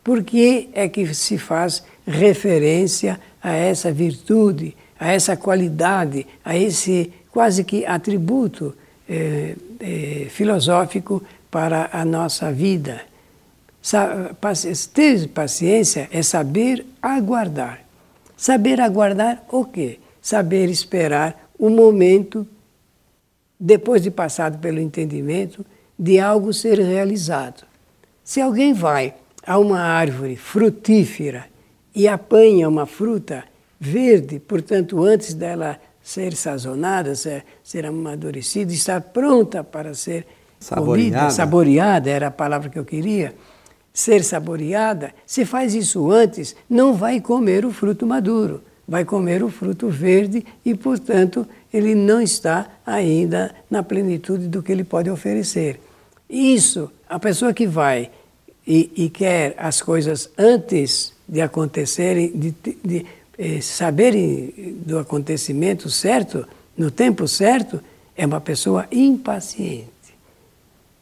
Por 0.01 0.23
que 0.23 0.69
é 0.73 0.87
que 0.87 1.13
se 1.13 1.37
faz 1.37 1.83
referência 2.07 3.19
a 3.41 3.53
essa 3.53 3.91
virtude, 3.91 4.75
a 4.97 5.11
essa 5.11 5.35
qualidade, 5.35 6.25
a 6.43 6.57
esse 6.57 7.11
quase 7.31 7.65
que 7.65 7.85
atributo 7.85 8.73
eh, 9.09 9.55
eh, 9.79 10.27
filosófico 10.29 11.21
para 11.51 11.89
a 11.91 12.05
nossa 12.05 12.51
vida? 12.51 13.01
Ter 14.93 15.27
paciência 15.27 16.07
é 16.11 16.23
saber 16.23 16.85
aguardar. 17.01 17.82
Saber 18.43 18.81
aguardar 18.81 19.41
o 19.49 19.63
quê? 19.63 19.99
Saber 20.21 20.69
esperar 20.69 21.49
o 21.57 21.69
momento, 21.69 22.45
depois 23.57 24.01
de 24.01 24.11
passado 24.11 24.57
pelo 24.57 24.81
entendimento, 24.81 25.65
de 25.97 26.19
algo 26.19 26.51
ser 26.51 26.77
realizado. 26.77 27.63
Se 28.21 28.41
alguém 28.41 28.73
vai 28.73 29.13
a 29.47 29.57
uma 29.57 29.79
árvore 29.79 30.35
frutífera 30.35 31.45
e 31.95 32.05
apanha 32.05 32.67
uma 32.67 32.85
fruta 32.85 33.45
verde, 33.79 34.39
portanto, 34.39 35.01
antes 35.01 35.33
dela 35.33 35.79
ser 36.01 36.35
sazonada, 36.35 37.15
ser, 37.15 37.45
ser 37.63 37.85
amadurecida, 37.85 38.73
estar 38.73 38.99
pronta 38.99 39.63
para 39.63 39.93
ser 39.93 40.27
saboreada. 40.59 41.17
comida, 41.17 41.29
saboreada, 41.29 42.09
era 42.09 42.27
a 42.27 42.31
palavra 42.31 42.69
que 42.69 42.77
eu 42.77 42.83
queria 42.83 43.33
ser 43.93 44.23
saboreada, 44.23 45.13
se 45.25 45.45
faz 45.45 45.75
isso 45.75 46.09
antes, 46.11 46.55
não 46.67 46.93
vai 46.95 47.21
comer 47.21 47.63
o 47.63 47.71
fruto 47.71 48.07
maduro, 48.07 48.63
vai 48.87 49.05
comer 49.05 49.43
o 49.43 49.49
fruto 49.49 49.87
verde 49.87 50.43
e, 50.65 50.73
portanto, 50.73 51.47
ele 51.71 51.93
não 51.93 52.19
está 52.19 52.67
ainda 52.85 53.53
na 53.69 53.83
plenitude 53.83 54.47
do 54.47 54.63
que 54.63 54.71
ele 54.71 54.83
pode 54.83 55.09
oferecer. 55.09 55.79
Isso, 56.27 56.91
a 57.07 57.19
pessoa 57.19 57.53
que 57.53 57.67
vai 57.67 58.09
e, 58.65 58.91
e 58.95 59.09
quer 59.09 59.53
as 59.57 59.81
coisas 59.81 60.29
antes 60.37 61.13
de 61.27 61.41
acontecerem, 61.41 62.31
de, 62.33 62.53
de, 62.83 63.05
eh, 63.37 63.61
saberem 63.61 64.75
do 64.85 64.97
acontecimento 64.97 65.89
certo, 65.89 66.47
no 66.75 66.89
tempo 66.89 67.27
certo, 67.27 67.79
é 68.15 68.25
uma 68.25 68.41
pessoa 68.41 68.87
impaciente. 68.91 69.87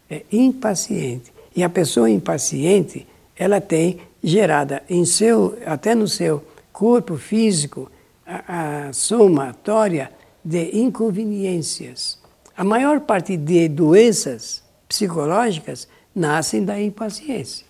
É 0.10 0.24
impaciente. 0.32 1.31
E 1.56 1.64
a 1.64 1.70
pessoa 1.70 2.10
impaciente, 2.10 3.08
ela 3.36 3.60
tem 3.60 4.00
gerada 4.24 4.84
em 4.90 5.04
seu, 5.06 5.58
até 5.66 5.94
no 5.96 6.08
seu 6.08 6.44
corpo 6.72 7.18
físico, 7.18 7.92
a, 8.26 8.88
a 8.88 8.94
somatória 8.94 10.12
de 10.44 10.78
inconveniências. 10.78 12.20
A 12.56 12.64
maior 12.64 13.02
parte 13.02 13.36
de 13.38 13.68
doenças 13.68 14.64
psicológicas 14.88 15.88
nascem 16.14 16.64
da 16.64 16.80
impaciência. 16.80 17.66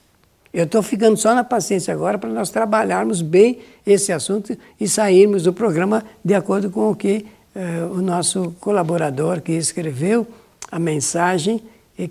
Eu 0.54 0.66
estou 0.66 0.84
ficando 0.84 1.16
só 1.16 1.34
na 1.34 1.44
paciência 1.44 1.94
agora 1.94 2.18
para 2.18 2.30
nós 2.30 2.50
trabalharmos 2.50 3.22
bem 3.22 3.60
esse 3.86 4.12
assunto 4.12 4.58
e 4.80 4.88
sairmos 4.88 5.44
do 5.44 5.54
programa 5.54 6.04
de 6.24 6.34
acordo 6.34 6.70
com 6.70 6.92
o 6.92 6.96
que 6.96 7.26
eh, 7.56 7.86
o 7.90 8.02
nosso 8.02 8.54
colaborador 8.60 9.40
que 9.42 9.54
escreveu 9.54 10.28
a 10.70 10.78
mensagem 10.78 11.62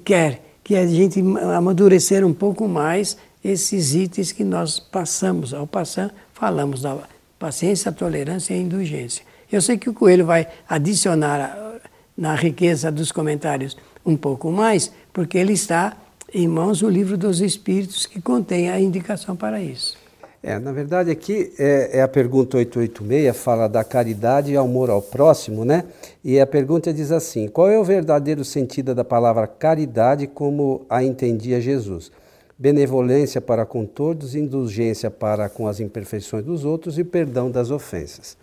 quer 0.05 0.50
que 0.71 0.77
a 0.77 0.87
gente 0.87 1.19
amadurecer 1.57 2.25
um 2.25 2.33
pouco 2.33 2.69
mais 2.69 3.17
esses 3.45 3.93
itens 3.93 4.31
que 4.31 4.45
nós 4.45 4.79
passamos. 4.79 5.53
Ao 5.53 5.67
passar, 5.67 6.15
falamos 6.33 6.83
da 6.83 6.97
paciência, 7.41 7.91
tolerância 7.91 8.55
e 8.55 8.61
indulgência. 8.61 9.25
Eu 9.51 9.61
sei 9.61 9.77
que 9.77 9.91
o 9.91 9.93
Coelho 9.93 10.25
vai 10.25 10.47
adicionar 10.69 11.81
na 12.17 12.37
riqueza 12.37 12.89
dos 12.89 13.11
comentários 13.11 13.77
um 14.07 14.17
pouco 14.17 14.53
mais, 14.53 14.93
porque 15.13 15.37
ele 15.39 15.55
está 15.55 15.97
em 16.33 16.47
mãos 16.47 16.83
o 16.83 16.89
livro 16.89 17.19
dos 17.19 17.41
Espíritos 17.41 18.07
que 18.07 18.23
contém 18.23 18.71
a 18.71 18.79
indicação 18.79 19.35
para 19.35 19.61
isso. 19.61 19.99
É, 20.43 20.59
na 20.59 20.73
verdade, 20.73 21.11
aqui 21.11 21.53
é, 21.59 21.99
é, 21.99 22.03
a 22.03 22.09
pergunta 22.09 22.57
886, 22.57 23.37
fala 23.37 23.69
da 23.69 23.85
caridade 23.85 24.51
e 24.51 24.57
amor 24.57 24.89
ao 24.89 25.03
próximo, 25.03 25.67
né? 25.67 25.85
E 26.25 26.41
a 26.41 26.47
pergunta 26.47 26.95
diz 26.95 27.13
assim: 27.13 27.47
qual 27.47 27.69
é 27.69 27.79
o 27.79 27.85
verdadeiro 27.85 28.43
sentido 28.43 28.95
da 28.95 29.05
palavra 29.05 29.47
caridade 29.47 30.27
como 30.27 30.87
a 30.89 31.05
entendia 31.05 31.61
Jesus? 31.61 32.11
Benevolência 32.59 33.39
para 33.39 33.67
com 33.67 33.85
todos, 33.85 34.35
indulgência 34.35 35.11
para 35.11 35.51
com 35.51 35.69
as 35.69 35.79
imperfeições 35.79 36.45
dos 36.45 36.65
outros 36.65 36.99
e 36.99 37.05
perdão 37.05 37.51
das 37.51 37.71
ofensas. 37.71 38.35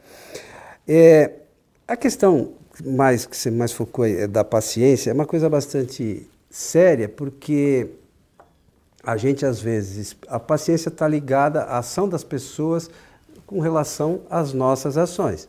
É, 0.87 1.31
a 1.87 1.97
questão 1.97 2.51
mais 2.85 3.25
que 3.25 3.35
você 3.35 3.49
mais 3.49 3.71
focou 3.71 4.05
é 4.05 4.27
da 4.27 4.43
paciência 4.43 5.09
é 5.09 5.13
uma 5.13 5.25
coisa 5.25 5.49
bastante 5.49 6.27
séria, 6.47 7.09
porque 7.09 7.87
a 9.03 9.15
gente 9.17 9.45
às 9.45 9.59
vezes, 9.59 10.15
a 10.27 10.39
paciência 10.39 10.89
está 10.89 11.07
ligada 11.07 11.63
à 11.63 11.79
ação 11.79 12.09
das 12.09 12.23
pessoas 12.23 12.89
com 13.45 13.59
relação 13.59 14.21
às 14.29 14.53
nossas 14.53 14.97
ações. 14.97 15.47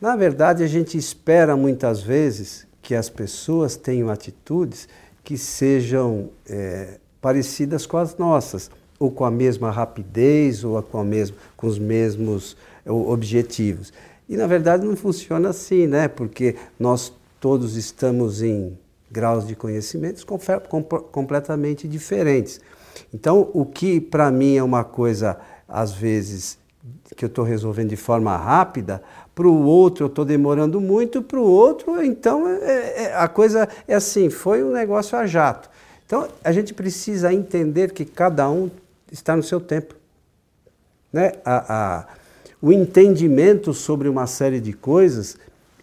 Na 0.00 0.16
verdade, 0.16 0.62
a 0.62 0.66
gente 0.66 0.98
espera 0.98 1.56
muitas 1.56 2.02
vezes 2.02 2.66
que 2.82 2.94
as 2.94 3.08
pessoas 3.08 3.76
tenham 3.76 4.10
atitudes 4.10 4.88
que 5.22 5.38
sejam 5.38 6.30
é, 6.48 6.98
parecidas 7.20 7.86
com 7.86 7.96
as 7.96 8.16
nossas, 8.16 8.70
ou 8.98 9.10
com 9.10 9.24
a 9.24 9.30
mesma 9.30 9.70
rapidez, 9.70 10.64
ou 10.64 10.82
com, 10.82 10.98
a 10.98 11.04
mesma, 11.04 11.36
com 11.56 11.66
os 11.66 11.78
mesmos 11.78 12.56
objetivos. 12.84 13.92
E 14.28 14.36
na 14.36 14.46
verdade 14.46 14.84
não 14.84 14.96
funciona 14.96 15.50
assim, 15.50 15.86
né? 15.86 16.08
Porque 16.08 16.56
nós 16.78 17.12
todos 17.40 17.76
estamos 17.76 18.42
em 18.42 18.76
graus 19.12 19.46
de 19.46 19.54
conhecimentos 19.54 20.24
completamente 20.24 21.86
diferentes. 21.86 22.60
Então, 23.12 23.50
o 23.52 23.64
que 23.64 24.00
para 24.00 24.30
mim 24.30 24.56
é 24.56 24.62
uma 24.62 24.84
coisa, 24.84 25.38
às 25.68 25.92
vezes, 25.92 26.58
que 27.14 27.24
eu 27.24 27.28
estou 27.28 27.44
resolvendo 27.44 27.90
de 27.90 27.96
forma 27.96 28.36
rápida, 28.36 29.02
para 29.34 29.46
o 29.46 29.64
outro 29.64 30.04
eu 30.04 30.08
estou 30.08 30.24
demorando 30.24 30.80
muito, 30.80 31.22
para 31.22 31.38
o 31.38 31.44
outro, 31.44 32.02
então 32.02 32.48
é, 32.48 33.04
é, 33.04 33.14
a 33.14 33.28
coisa 33.28 33.68
é 33.86 33.94
assim, 33.94 34.30
foi 34.30 34.62
um 34.62 34.72
negócio 34.72 35.16
a 35.16 35.26
jato. 35.26 35.70
Então, 36.06 36.28
a 36.42 36.52
gente 36.52 36.74
precisa 36.74 37.32
entender 37.32 37.92
que 37.92 38.04
cada 38.04 38.50
um 38.50 38.70
está 39.10 39.36
no 39.36 39.42
seu 39.42 39.60
tempo. 39.60 39.94
Né? 41.12 41.32
A, 41.44 41.74
a, 41.74 42.06
o 42.60 42.72
entendimento 42.72 43.72
sobre 43.72 44.08
uma 44.08 44.26
série 44.26 44.60
de 44.60 44.72
coisas, 44.72 45.36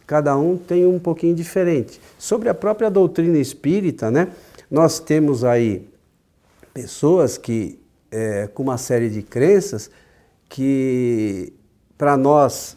cada 0.10 0.36
um 0.36 0.58
tem 0.58 0.88
um 0.88 0.98
pouquinho 0.98 1.36
diferente. 1.36 2.02
Sobre 2.18 2.50
a 2.50 2.54
própria 2.56 2.90
doutrina 2.90 3.38
espírita, 3.38 4.10
né? 4.10 4.30
nós 4.70 5.00
temos 5.00 5.44
aí 5.44 5.88
pessoas 6.74 7.38
que, 7.38 7.80
é, 8.12 8.48
com 8.48 8.64
uma 8.64 8.80
série 8.80 9.08
de 9.08 9.22
crenças, 9.22 9.92
que 10.50 11.54
para 11.96 12.18
nós 12.18 12.76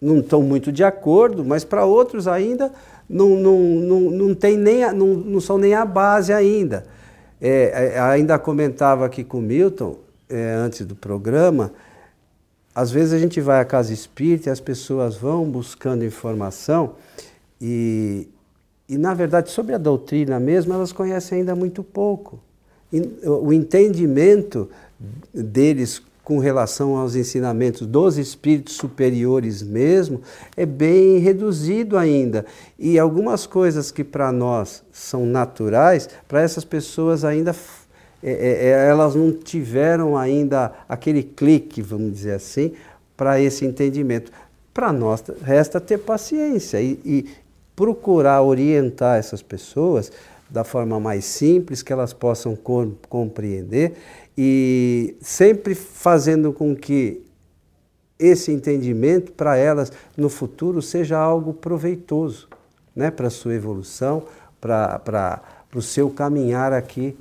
não 0.00 0.20
estão 0.20 0.42
muito 0.42 0.70
de 0.70 0.84
acordo, 0.84 1.44
mas 1.44 1.64
para 1.64 1.84
outros 1.84 2.28
ainda 2.28 2.70
não, 3.08 3.30
não, 3.30 3.58
não, 3.58 4.00
não, 4.02 4.32
tem 4.32 4.56
nem 4.56 4.84
a, 4.84 4.92
não, 4.92 5.08
não 5.08 5.40
são 5.40 5.58
nem 5.58 5.74
a 5.74 5.84
base 5.84 6.32
ainda. 6.32 6.86
É, 7.40 7.94
é 7.96 8.00
ainda 8.00 8.38
comentava 8.38 9.04
aqui 9.04 9.24
com 9.24 9.38
o 9.38 9.42
Milton, 9.42 9.98
é, 10.28 10.52
antes 10.52 10.86
do 10.86 10.94
programa, 10.94 11.72
às 12.74 12.90
vezes 12.90 13.12
a 13.12 13.18
gente 13.18 13.40
vai 13.40 13.60
à 13.60 13.64
casa 13.64 13.92
espírita 13.92 14.48
e 14.48 14.52
as 14.52 14.60
pessoas 14.60 15.16
vão 15.16 15.44
buscando 15.50 16.04
informação 16.04 16.94
e, 17.60 18.28
e 18.88 18.96
na 18.96 19.12
verdade, 19.12 19.50
sobre 19.50 19.74
a 19.74 19.78
doutrina 19.78 20.40
mesmo, 20.40 20.72
elas 20.72 20.92
conhecem 20.92 21.38
ainda 21.38 21.54
muito 21.54 21.82
pouco. 21.82 22.40
O 23.24 23.52
entendimento 23.52 24.68
deles 25.32 26.02
com 26.30 26.38
relação 26.38 26.96
aos 26.96 27.16
ensinamentos 27.16 27.86
dos 27.86 28.16
espíritos 28.16 28.76
superiores 28.76 29.64
mesmo, 29.64 30.22
é 30.56 30.64
bem 30.64 31.18
reduzido 31.18 31.98
ainda. 31.98 32.46
E 32.78 33.00
algumas 33.00 33.46
coisas 33.46 33.90
que 33.90 34.04
para 34.04 34.30
nós 34.30 34.82
são 34.92 35.26
naturais, 35.26 36.08
para 36.28 36.40
essas 36.40 36.64
pessoas 36.64 37.24
ainda 37.24 37.52
é, 38.22 38.30
é, 38.30 38.66
é, 38.66 38.88
elas 38.88 39.14
não 39.14 39.32
tiveram 39.32 40.16
ainda 40.16 40.72
aquele 40.88 41.22
clique, 41.22 41.80
vamos 41.80 42.12
dizer 42.12 42.32
assim, 42.34 42.72
para 43.16 43.40
esse 43.40 43.64
entendimento. 43.64 44.30
Para 44.74 44.92
nós 44.92 45.22
resta 45.42 45.80
ter 45.80 45.98
paciência 45.98 46.80
e, 46.80 47.00
e 47.04 47.26
procurar 47.74 48.42
orientar 48.42 49.18
essas 49.18 49.42
pessoas 49.42 50.12
da 50.50 50.64
forma 50.64 50.98
mais 51.00 51.24
simples, 51.24 51.82
que 51.82 51.92
elas 51.92 52.12
possam 52.12 52.58
compreender 53.08 53.94
e 54.36 55.16
sempre 55.20 55.74
fazendo 55.74 56.52
com 56.52 56.74
que 56.74 57.22
esse 58.18 58.52
entendimento 58.52 59.32
para 59.32 59.56
elas 59.56 59.90
no 60.16 60.28
futuro 60.28 60.82
seja 60.82 61.16
algo 61.16 61.54
proveitoso 61.54 62.48
né, 62.94 63.10
para 63.10 63.28
a 63.28 63.30
sua 63.30 63.54
evolução, 63.54 64.24
para 64.60 65.40
o 65.74 65.80
seu 65.80 66.10
caminhar 66.10 66.72
aqui 66.72 67.16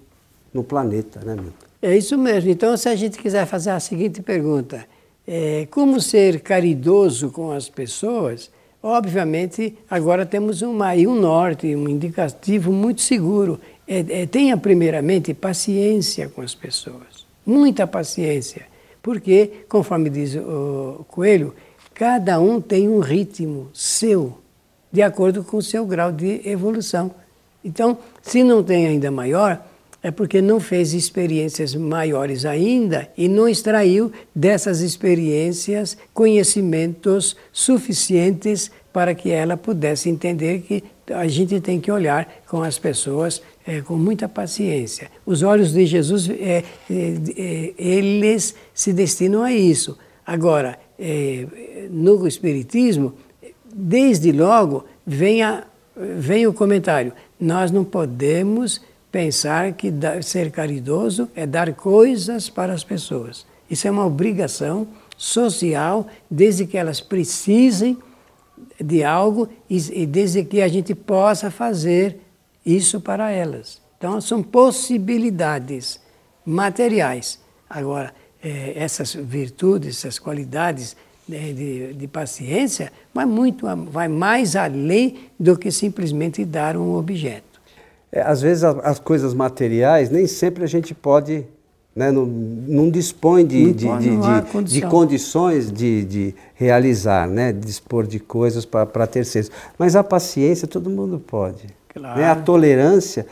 no 0.53 0.63
planeta. 0.63 1.19
Né, 1.21 1.35
Milton? 1.35 1.67
É 1.81 1.95
isso 1.95 2.17
mesmo. 2.17 2.49
Então, 2.49 2.75
se 2.75 2.89
a 2.89 2.95
gente 2.95 3.17
quiser 3.17 3.45
fazer 3.45 3.71
a 3.71 3.79
seguinte 3.79 4.21
pergunta: 4.21 4.85
é, 5.27 5.67
como 5.71 6.01
ser 6.01 6.41
caridoso 6.41 7.31
com 7.31 7.51
as 7.51 7.69
pessoas? 7.69 8.51
Obviamente, 8.81 9.77
agora 9.89 10.25
temos 10.25 10.61
um, 10.61 10.81
aí 10.81 11.05
um 11.05 11.15
norte, 11.15 11.75
um 11.75 11.87
indicativo 11.87 12.71
muito 12.71 13.01
seguro. 13.01 13.59
É, 13.87 14.21
é, 14.21 14.25
tenha, 14.25 14.55
primeiramente, 14.55 15.33
paciência 15.33 16.29
com 16.29 16.41
as 16.41 16.55
pessoas. 16.55 17.25
Muita 17.45 17.85
paciência. 17.85 18.67
Porque, 19.01 19.63
conforme 19.67 20.09
diz 20.09 20.35
o 20.35 21.05
Coelho, 21.09 21.53
cada 21.93 22.39
um 22.39 22.61
tem 22.61 22.87
um 22.87 22.99
ritmo 22.99 23.69
seu, 23.73 24.37
de 24.91 25.01
acordo 25.01 25.43
com 25.43 25.57
o 25.57 25.61
seu 25.61 25.85
grau 25.85 26.11
de 26.11 26.41
evolução. 26.47 27.11
Então, 27.63 27.97
se 28.21 28.43
não 28.43 28.63
tem 28.63 28.87
ainda 28.87 29.11
maior, 29.11 29.61
é 30.01 30.11
porque 30.11 30.41
não 30.41 30.59
fez 30.59 30.93
experiências 30.93 31.75
maiores 31.75 32.45
ainda 32.45 33.09
e 33.17 33.27
não 33.27 33.49
extraiu 33.49 34.11
dessas 34.33 34.79
experiências 34.79 35.97
conhecimentos 36.13 37.35
suficientes 37.51 38.71
para 38.93 39.13
que 39.13 39.29
ela 39.29 39.57
pudesse 39.57 40.09
entender 40.09 40.61
que 40.61 40.83
a 41.13 41.27
gente 41.27 41.59
tem 41.59 41.79
que 41.79 41.91
olhar 41.91 42.27
com 42.47 42.61
as 42.61 42.77
pessoas 42.77 43.41
é, 43.65 43.81
com 43.81 43.95
muita 43.95 44.27
paciência. 44.27 45.09
Os 45.25 45.43
olhos 45.43 45.73
de 45.73 45.85
Jesus, 45.85 46.29
é, 46.29 46.63
é, 46.89 47.73
eles 47.77 48.55
se 48.73 48.93
destinam 48.93 49.43
a 49.43 49.51
isso. 49.51 49.97
Agora, 50.25 50.77
no 51.89 52.27
Espiritismo, 52.27 53.13
desde 53.73 54.31
logo 54.31 54.85
vem, 55.05 55.41
a, 55.41 55.63
vem 55.95 56.45
o 56.45 56.53
comentário: 56.53 57.13
nós 57.39 57.71
não 57.71 57.83
podemos 57.83 58.81
pensar 59.11 59.73
que 59.73 59.91
ser 60.21 60.51
caridoso 60.51 61.29
é 61.35 61.45
dar 61.45 61.73
coisas 61.73 62.49
para 62.49 62.73
as 62.73 62.83
pessoas. 62.83 63.45
Isso 63.69 63.87
é 63.87 63.91
uma 63.91 64.05
obrigação 64.05 64.87
social, 65.17 66.07
desde 66.29 66.65
que 66.65 66.77
elas 66.77 67.01
precisem 67.01 67.97
de 68.81 69.03
algo 69.03 69.49
e, 69.69 70.05
desde 70.05 70.43
que 70.43 70.61
a 70.61 70.67
gente 70.67 70.95
possa 70.95 71.51
fazer 71.51 72.19
isso 72.65 73.01
para 73.01 73.31
elas. 73.31 73.81
Então, 73.97 74.19
são 74.21 74.41
possibilidades 74.41 75.99
materiais. 76.45 77.39
Agora, 77.69 78.13
é, 78.41 78.73
essas 78.75 79.13
virtudes, 79.13 79.97
essas 79.97 80.17
qualidades 80.17 80.95
de, 81.27 81.53
de, 81.53 81.93
de, 81.93 82.07
paciência, 82.07 82.91
vai, 83.13 83.25
muito, 83.25 83.65
vai 83.91 84.07
mais 84.07 84.55
além 84.55 85.29
do 85.39 85.57
que 85.57 85.71
simplesmente 85.71 86.45
dar 86.45 86.77
um 86.77 86.95
objeto. 86.95 87.48
É, 88.11 88.21
às 88.21 88.41
vezes 88.41 88.63
as 88.63 88.99
coisas 88.99 89.33
materiais 89.33 90.09
nem 90.09 90.25
sempre 90.25 90.63
a 90.63 90.67
gente 90.67 90.95
pode, 90.95 91.45
né, 91.95 92.11
não, 92.11 92.25
não 92.25 92.89
dispõe 92.89 93.45
de, 93.45 93.65
não 93.85 93.99
de, 93.99 94.09
de, 94.09 94.63
de, 94.63 94.63
de, 94.63 94.81
condições 94.87 95.71
de, 95.71 96.03
de 96.05 96.35
realizar, 96.55 97.27
né, 97.27 97.53
dispor 97.53 98.07
de 98.07 98.19
coisas 98.19 98.65
para 98.65 99.05
terceiros. 99.05 99.51
Mas 99.77 99.95
a 99.95 100.03
paciência 100.03 100.67
todo 100.67 100.89
mundo 100.89 101.19
pode. 101.19 101.67
Claro. 101.89 102.19
Né? 102.19 102.27
A 102.27 102.35
tolerância 102.35 103.25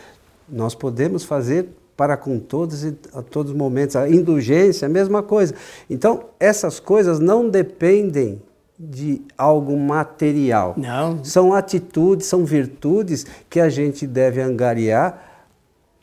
nós 0.47 0.75
podemos 0.75 1.23
fazer 1.23 1.67
para 1.97 2.15
com 2.15 2.37
todos 2.37 2.83
e 2.83 2.95
a 3.11 3.23
todos 3.23 3.51
os 3.51 3.57
momentos. 3.57 3.95
A 3.95 4.07
indulgência, 4.07 4.85
a 4.85 4.89
mesma 4.89 5.23
coisa. 5.23 5.55
Então, 5.89 6.25
essas 6.39 6.79
coisas 6.79 7.19
não 7.19 7.49
dependem 7.49 8.39
de 8.79 9.21
algo 9.37 9.77
material. 9.77 10.75
Não. 10.77 11.23
São 11.23 11.53
atitudes, 11.53 12.27
são 12.27 12.45
virtudes 12.45 13.25
que 13.49 13.59
a 13.59 13.69
gente 13.69 14.05
deve 14.05 14.41
angariar 14.41 15.45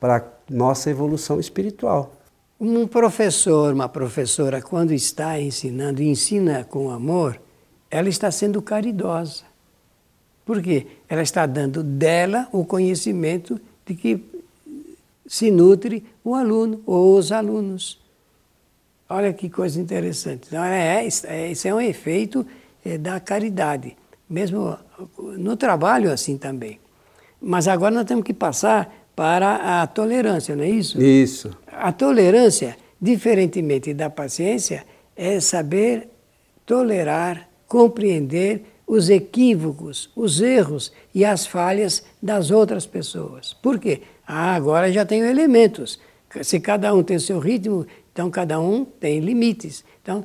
para 0.01 0.27
nossa 0.51 0.91
evolução 0.91 1.39
espiritual. 1.39 2.13
Um 2.61 2.87
professor, 2.87 3.73
uma 3.73 3.89
professora, 3.89 4.61
quando 4.61 4.93
está 4.93 5.41
ensinando 5.41 6.03
ensina 6.03 6.65
com 6.65 6.91
amor, 6.91 7.41
ela 7.91 8.09
está 8.09 8.31
sendo 8.31 8.61
caridosa. 8.61 9.45
Por 10.45 10.61
quê? 10.61 10.87
Ela 11.09 11.23
está 11.23 11.47
dando 11.47 11.83
dela 11.83 12.49
o 12.53 12.65
conhecimento 12.65 13.61
de 13.87 13.95
que 13.95 14.25
se 15.27 15.51
nutre 15.51 16.05
o 16.23 16.35
aluno 16.35 16.83
ou 16.85 17.17
os 17.17 17.33
alunos. 17.33 18.01
Olha 19.09 19.33
que 19.33 19.49
coisa 19.49 19.81
interessante. 19.81 20.49
Então, 20.49 20.63
é, 20.63 21.07
é, 21.25 21.51
isso 21.51 21.69
é 21.69 21.75
um 21.75 21.81
efeito 21.81 22.47
é, 22.85 22.99
da 22.99 23.19
caridade, 23.21 23.97
mesmo 24.29 24.77
no 25.39 25.57
trabalho 25.57 26.13
assim 26.13 26.37
também. 26.37 26.79
Mas 27.41 27.69
agora 27.69 27.95
nós 27.95 28.05
temos 28.05 28.25
que 28.25 28.35
passar 28.35 28.93
para 29.15 29.83
a 29.83 29.87
tolerância, 29.87 30.57
não 30.57 30.65
é 30.65 30.69
isso? 30.69 31.01
Isso. 31.01 31.57
A 31.67 31.93
tolerância, 31.93 32.77
diferentemente 33.01 33.95
da 33.95 34.11
paciência, 34.11 34.85
é 35.17 35.39
saber 35.41 36.09
tolerar, 36.67 37.49
compreender 37.69 38.65
os 38.87 39.09
equívocos, 39.09 40.11
os 40.15 40.41
erros 40.41 40.93
e 41.15 41.25
as 41.25 41.47
falhas 41.47 42.05
das 42.23 42.51
outras 42.51 42.87
pessoas. 42.87 43.53
Por 43.55 43.79
quê? 43.79 44.03
Ah, 44.27 44.55
agora 44.55 44.93
já 44.93 45.05
tenho 45.05 45.25
elementos. 45.25 45.99
Se 46.43 46.59
cada 46.59 46.93
um 46.95 47.03
tem 47.03 47.19
seu 47.19 47.39
ritmo, 47.39 47.87
então 48.13 48.31
cada 48.31 48.61
um 48.61 48.85
tem 48.85 49.21
limites. 49.21 49.85
Então 50.03 50.25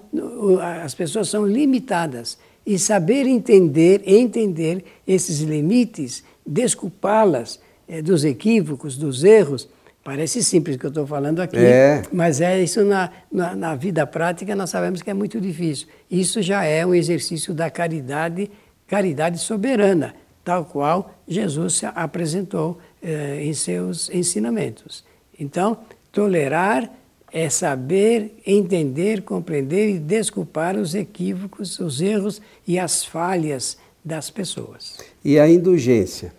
as 0.83 0.95
pessoas 0.95 1.29
são 1.29 1.45
limitadas 1.45 2.37
e 2.69 2.77
saber 2.77 3.25
entender, 3.25 4.03
entender 4.05 4.85
esses 5.07 5.39
limites, 5.39 6.23
desculpá-las 6.45 7.59
é, 7.87 7.99
dos 7.99 8.23
equívocos, 8.23 8.95
dos 8.95 9.23
erros. 9.23 9.67
Parece 10.03 10.43
simples 10.43 10.75
o 10.75 10.79
que 10.79 10.85
eu 10.85 10.89
estou 10.89 11.07
falando 11.07 11.39
aqui, 11.39 11.57
é. 11.57 12.03
mas 12.13 12.41
é 12.41 12.61
isso 12.61 12.85
na, 12.85 13.09
na, 13.31 13.55
na, 13.55 13.75
vida 13.75 14.05
prática 14.05 14.55
nós 14.55 14.69
sabemos 14.69 15.01
que 15.01 15.09
é 15.09 15.15
muito 15.15 15.41
difícil. 15.41 15.87
Isso 16.11 16.43
já 16.43 16.63
é 16.63 16.85
um 16.85 16.93
exercício 16.93 17.55
da 17.55 17.71
caridade, 17.71 18.51
caridade 18.85 19.39
soberana, 19.39 20.13
tal 20.43 20.63
qual 20.63 21.15
Jesus 21.27 21.81
apresentou 21.95 22.77
eh, 23.01 23.45
em 23.45 23.53
seus 23.53 24.11
ensinamentos. 24.11 25.03
Então, 25.39 25.75
tolerar 26.11 26.87
é 27.31 27.49
saber, 27.49 28.35
entender, 28.45 29.21
compreender 29.21 29.89
e 29.89 29.99
desculpar 29.99 30.75
os 30.75 30.95
equívocos, 30.95 31.79
os 31.79 32.01
erros 32.01 32.41
e 32.67 32.79
as 32.79 33.03
falhas 33.03 33.77
das 34.03 34.29
pessoas. 34.29 34.97
E 35.23 35.39
a 35.39 35.49
indulgência? 35.49 36.33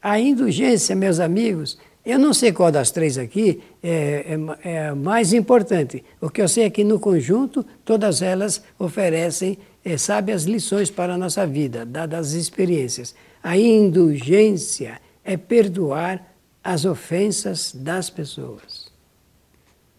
A 0.00 0.18
indulgência, 0.18 0.96
meus 0.96 1.20
amigos, 1.20 1.78
eu 2.04 2.18
não 2.18 2.34
sei 2.34 2.50
qual 2.52 2.72
das 2.72 2.90
três 2.90 3.16
aqui 3.16 3.60
é, 3.80 4.36
é, 4.64 4.70
é 4.70 4.86
a 4.88 4.94
mais 4.94 5.32
importante. 5.32 6.04
O 6.20 6.28
que 6.28 6.42
eu 6.42 6.48
sei 6.48 6.64
é 6.64 6.70
que, 6.70 6.82
no 6.82 6.98
conjunto, 6.98 7.64
todas 7.84 8.22
elas 8.22 8.60
oferecem 8.76 9.56
é, 9.84 9.96
sábias 9.96 10.42
lições 10.42 10.90
para 10.90 11.14
a 11.14 11.18
nossa 11.18 11.46
vida, 11.46 11.86
dadas 11.86 12.28
as 12.28 12.32
experiências. 12.32 13.14
A 13.42 13.56
indulgência 13.56 15.00
é 15.24 15.36
perdoar 15.36 16.34
as 16.62 16.84
ofensas 16.84 17.72
das 17.72 18.10
pessoas. 18.10 18.81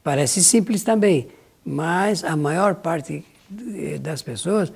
Parece 0.04 0.44
simples 0.44 0.84
também, 0.84 1.28
mas 1.66 2.24
a 2.24 2.36
maior 2.36 2.76
parte 2.76 3.24
eh, 3.76 3.98
das 3.98 4.22
pessoas, 4.22 4.74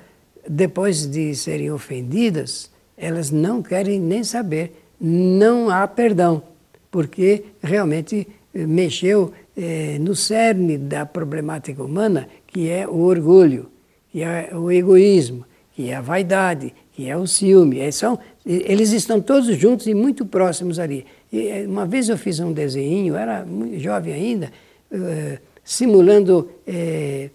depois 0.48 1.06
de 1.06 1.34
serem 1.34 1.70
ofendidas, 1.70 2.70
elas 2.96 3.30
não 3.30 3.62
querem 3.62 4.00
nem 4.00 4.24
saber, 4.24 4.72
não 5.00 5.70
há 5.70 5.86
perdão, 5.86 6.42
porque 6.90 7.44
realmente 7.62 8.26
eh, 8.54 8.66
mexeu 8.66 9.32
eh, 9.56 9.98
no 10.00 10.16
cerne 10.16 10.78
da 10.78 11.04
problemática 11.04 11.82
humana, 11.82 12.26
que 12.46 12.70
é 12.70 12.88
o 12.88 13.00
orgulho, 13.00 13.70
que 14.10 14.22
é 14.22 14.50
o 14.54 14.72
egoísmo, 14.72 15.44
que 15.74 15.90
é 15.90 15.96
a 15.96 16.00
vaidade, 16.00 16.72
que 16.92 17.08
é 17.08 17.16
o 17.16 17.26
ciúme. 17.26 17.78
É, 17.78 17.90
são, 17.90 18.18
eles 18.44 18.92
estão 18.92 19.20
todos 19.20 19.54
juntos 19.56 19.86
e 19.86 19.94
muito 19.94 20.24
próximos 20.24 20.78
ali. 20.78 21.04
E, 21.32 21.66
uma 21.66 21.86
vez 21.86 22.08
eu 22.08 22.16
fiz 22.16 22.40
um 22.40 22.52
desenho, 22.52 23.14
era 23.14 23.44
muito 23.44 23.78
jovem 23.78 24.14
ainda, 24.14 24.50
eh, 24.90 25.38
simulando 25.64 26.48
eh, 26.66 27.30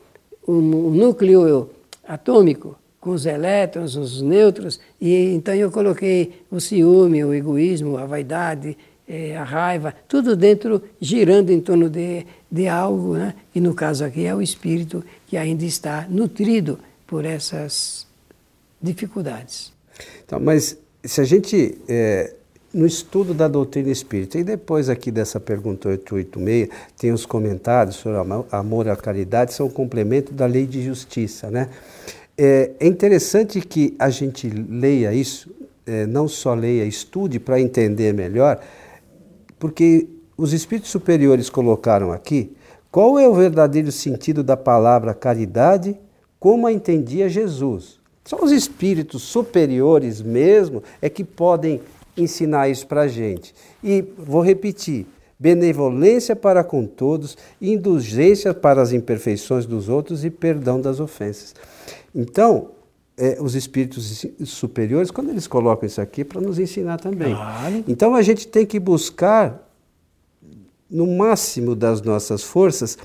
um, 0.47 0.53
um, 0.53 0.89
núcleo 0.91 1.69
atômico 2.07 2.75
com 2.99 3.11
os 3.11 3.25
elétrons, 3.25 3.95
os 3.95 4.21
nêutrons, 4.21 4.79
e 4.99 5.33
então 5.33 5.53
eu 5.53 5.69
coloquei 5.69 6.41
o 6.49 6.59
ciúme, 6.59 7.23
o 7.23 7.33
egoísmo, 7.33 7.97
a 7.97 8.05
vaidade, 8.05 8.77
eh, 9.07 9.35
a 9.35 9.43
raiva, 9.43 9.93
tudo 10.07 10.35
dentro, 10.35 10.81
girando 10.99 11.51
em 11.51 11.59
torno 11.59 11.89
de, 11.89 12.25
de 12.49 12.67
algo, 12.67 13.15
né? 13.15 13.35
e 13.53 13.59
no 13.59 13.73
caso 13.73 14.05
aqui 14.05 14.25
é 14.25 14.33
o 14.33 14.41
espírito 14.41 15.03
que 15.27 15.37
ainda 15.37 15.65
está 15.65 16.07
nutrido 16.09 16.79
por 17.05 17.25
essas 17.25 18.07
dificuldades. 18.81 19.71
Então, 20.25 20.39
mas 20.39 20.77
se 21.03 21.21
a 21.21 21.23
gente 21.23 21.77
é, 21.87 22.33
no 22.73 22.85
estudo 22.85 23.33
da 23.33 23.47
doutrina 23.47 23.89
espírita. 23.89 24.39
E 24.39 24.43
depois 24.43 24.89
aqui 24.89 25.11
dessa 25.11 25.39
pergunta 25.39 25.89
886, 25.89 26.69
tem 26.97 27.11
os 27.11 27.25
comentários 27.25 27.97
sobre 27.97 28.19
amor 28.51 28.89
à 28.89 28.95
caridade, 28.95 29.53
são 29.53 29.69
complemento 29.69 30.33
da 30.33 30.45
lei 30.45 30.65
de 30.65 30.83
justiça. 30.83 31.51
Né? 31.51 31.69
É, 32.37 32.71
é 32.79 32.87
interessante 32.87 33.61
que 33.61 33.95
a 33.99 34.09
gente 34.09 34.49
leia 34.49 35.13
isso, 35.13 35.51
é, 35.85 36.07
não 36.07 36.27
só 36.27 36.53
leia, 36.53 36.83
estude 36.83 37.39
para 37.39 37.61
entender 37.61 38.13
melhor, 38.13 38.59
porque 39.59 40.07
os 40.35 40.51
espíritos 40.51 40.89
superiores 40.89 41.49
colocaram 41.49 42.11
aqui 42.11 42.55
qual 42.91 43.19
é 43.19 43.27
o 43.27 43.33
verdadeiro 43.33 43.91
sentido 43.91 44.43
da 44.43 44.57
palavra 44.57 45.13
caridade, 45.13 45.95
como 46.39 46.67
a 46.67 46.71
entendia 46.71 47.29
Jesus. 47.29 47.99
Só 48.25 48.37
os 48.41 48.51
espíritos 48.51 49.21
superiores 49.21 50.21
mesmo 50.21 50.81
é 51.01 51.09
que 51.09 51.23
podem 51.23 51.81
ensinar 52.15 52.69
isso 52.69 52.87
para 52.87 53.01
a 53.01 53.07
gente. 53.07 53.53
E 53.83 54.01
vou 54.17 54.41
repetir: 54.41 55.07
benevolência 55.39 56.35
para 56.35 56.63
com 56.63 56.85
todos, 56.85 57.37
indulgência 57.61 58.53
para 58.53 58.81
as 58.81 58.91
imperfeições 58.91 59.65
dos 59.65 59.89
outros 59.89 60.23
e 60.23 60.29
perdão 60.29 60.79
das 60.79 60.99
ofensas. 60.99 61.53
Então, 62.15 62.71
é, 63.17 63.37
os 63.39 63.55
espíritos 63.55 64.25
superiores, 64.45 65.11
quando 65.11 65.29
eles 65.29 65.47
colocam 65.47 65.85
isso 65.85 66.01
aqui, 66.01 66.21
é 66.21 66.23
para 66.23 66.41
nos 66.41 66.59
ensinar 66.59 66.97
também. 66.97 67.33
Claro. 67.33 67.83
Então, 67.87 68.15
a 68.15 68.21
gente 68.21 68.47
tem 68.47 68.65
que 68.65 68.79
buscar, 68.79 69.69
no 70.89 71.07
máximo 71.07 71.75
das 71.75 72.01
nossas 72.01 72.43
forças, 72.43 72.97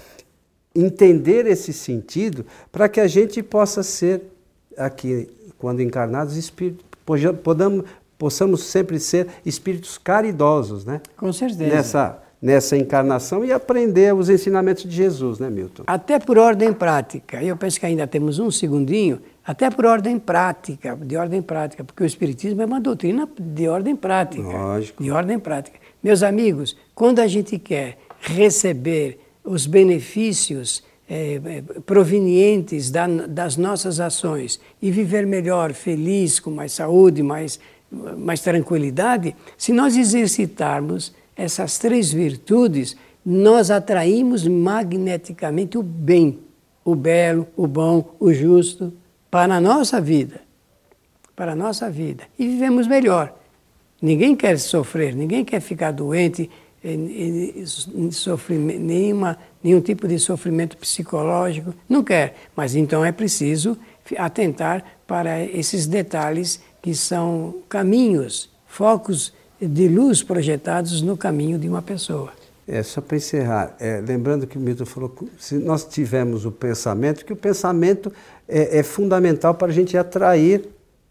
entender 0.74 1.46
esse 1.46 1.72
sentido 1.72 2.46
para 2.70 2.88
que 2.88 3.00
a 3.00 3.06
gente 3.06 3.42
possa 3.42 3.82
ser, 3.82 4.22
aqui, 4.76 5.28
quando 5.58 5.82
encarnados, 5.82 6.36
espíritos, 6.36 6.84
podamos, 7.42 7.84
possamos 8.18 8.64
sempre 8.64 8.98
ser 8.98 9.28
espíritos 9.46 9.96
caridosos, 9.96 10.84
né? 10.84 11.00
Com 11.16 11.32
certeza. 11.32 11.74
Nessa, 11.74 12.22
nessa 12.42 12.76
encarnação 12.76 13.44
e 13.44 13.52
aprender 13.52 14.12
os 14.14 14.28
ensinamentos 14.28 14.82
de 14.82 14.90
Jesus, 14.90 15.38
né, 15.38 15.48
Milton? 15.48 15.84
Até 15.86 16.18
por 16.18 16.36
ordem 16.36 16.72
prática. 16.72 17.42
Eu 17.42 17.56
penso 17.56 17.78
que 17.78 17.86
ainda 17.86 18.06
temos 18.06 18.38
um 18.38 18.50
segundinho. 18.50 19.20
Até 19.46 19.70
por 19.70 19.86
ordem 19.86 20.18
prática, 20.18 20.94
de 20.96 21.16
ordem 21.16 21.40
prática, 21.40 21.82
porque 21.82 22.02
o 22.02 22.06
Espiritismo 22.06 22.60
é 22.60 22.66
uma 22.66 22.80
doutrina 22.80 23.26
de 23.38 23.66
ordem 23.66 23.96
prática. 23.96 24.42
Lógico. 24.42 25.02
De 25.02 25.10
ordem 25.10 25.38
prática. 25.38 25.78
Meus 26.02 26.22
amigos, 26.22 26.76
quando 26.94 27.20
a 27.20 27.26
gente 27.26 27.58
quer 27.58 27.98
receber 28.20 29.20
os 29.42 29.66
benefícios 29.66 30.82
é, 31.08 31.40
provenientes 31.86 32.90
da, 32.90 33.06
das 33.06 33.56
nossas 33.56 33.98
ações 33.98 34.60
e 34.82 34.90
viver 34.90 35.26
melhor, 35.26 35.72
feliz, 35.72 36.38
com 36.38 36.50
mais 36.50 36.72
saúde, 36.72 37.22
mais 37.22 37.58
mais 37.90 38.40
tranquilidade, 38.40 39.34
se 39.56 39.72
nós 39.72 39.96
exercitarmos 39.96 41.12
essas 41.36 41.78
três 41.78 42.12
virtudes, 42.12 42.96
nós 43.24 43.70
atraímos 43.70 44.46
magneticamente 44.46 45.78
o 45.78 45.82
bem, 45.82 46.38
o 46.84 46.94
belo, 46.94 47.46
o 47.56 47.66
bom, 47.66 48.14
o 48.18 48.32
justo 48.32 48.92
para 49.30 49.56
a 49.56 49.60
nossa 49.60 50.00
vida. 50.00 50.40
Para 51.36 51.52
a 51.52 51.56
nossa 51.56 51.90
vida. 51.90 52.24
E 52.38 52.46
vivemos 52.46 52.86
melhor. 52.86 53.34
Ninguém 54.00 54.34
quer 54.34 54.58
sofrer, 54.58 55.14
ninguém 55.14 55.44
quer 55.44 55.60
ficar 55.60 55.90
doente, 55.92 56.50
sofrer 58.12 58.58
nenhuma, 58.58 59.36
nenhum 59.62 59.80
tipo 59.80 60.06
de 60.06 60.18
sofrimento 60.18 60.76
psicológico, 60.76 61.74
não 61.88 62.02
quer. 62.02 62.36
Mas 62.54 62.74
então 62.74 63.04
é 63.04 63.12
preciso 63.12 63.76
atentar 64.16 64.84
para 65.06 65.42
esses 65.42 65.86
detalhes 65.86 66.60
que 66.82 66.94
são 66.94 67.56
caminhos, 67.68 68.50
focos 68.66 69.32
de 69.60 69.88
luz 69.88 70.22
projetados 70.22 71.02
no 71.02 71.16
caminho 71.16 71.58
de 71.58 71.68
uma 71.68 71.82
pessoa. 71.82 72.32
É, 72.66 72.82
só 72.82 73.00
para 73.00 73.16
encerrar, 73.16 73.74
é, 73.80 74.02
lembrando 74.06 74.46
que 74.46 74.58
o 74.58 74.60
Milton 74.60 74.84
falou, 74.84 75.14
se 75.38 75.54
nós 75.54 75.84
tivermos 75.84 76.44
o 76.44 76.52
pensamento, 76.52 77.24
que 77.24 77.32
o 77.32 77.36
pensamento 77.36 78.12
é, 78.46 78.80
é 78.80 78.82
fundamental 78.82 79.54
para 79.54 79.68
a 79.68 79.72
gente 79.72 79.96
atrair 79.96 80.68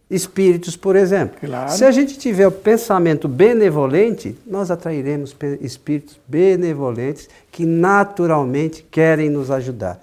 espíritos, 0.09 0.77
por 0.77 0.95
exemplo. 0.95 1.37
Claro. 1.39 1.71
Se 1.71 1.83
a 1.83 1.91
gente 1.91 2.17
tiver 2.17 2.47
o 2.47 2.51
pensamento 2.51 3.27
benevolente, 3.27 4.37
nós 4.45 4.71
atrairemos 4.71 5.35
espíritos 5.59 6.19
benevolentes 6.27 7.27
que 7.51 7.65
naturalmente 7.65 8.85
querem 8.89 9.29
nos 9.29 9.51
ajudar. 9.51 10.01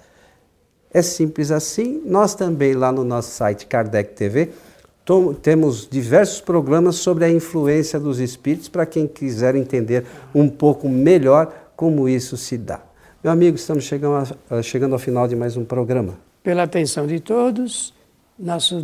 É 0.93 1.01
simples 1.01 1.51
assim. 1.51 2.01
Nós 2.05 2.35
também, 2.35 2.73
lá 2.73 2.91
no 2.91 3.03
nosso 3.03 3.31
site 3.31 3.65
Kardec 3.65 4.13
TV, 4.13 4.51
temos 5.41 5.87
diversos 5.87 6.41
programas 6.41 6.95
sobre 6.95 7.25
a 7.25 7.29
influência 7.29 7.99
dos 7.99 8.19
espíritos 8.19 8.67
para 8.67 8.85
quem 8.85 9.07
quiser 9.07 9.55
entender 9.55 10.03
um 10.33 10.49
pouco 10.49 10.89
melhor 10.89 11.53
como 11.75 12.09
isso 12.09 12.35
se 12.35 12.57
dá. 12.57 12.81
Meu 13.23 13.31
amigo, 13.31 13.55
estamos 13.55 13.83
chegando, 13.83 14.35
a, 14.49 14.61
chegando 14.63 14.93
ao 14.93 14.99
final 14.99 15.27
de 15.27 15.35
mais 15.35 15.55
um 15.55 15.63
programa. 15.63 16.17
Pela 16.43 16.63
atenção 16.63 17.05
de 17.05 17.19
todos, 17.19 17.93
nosso 18.37 18.83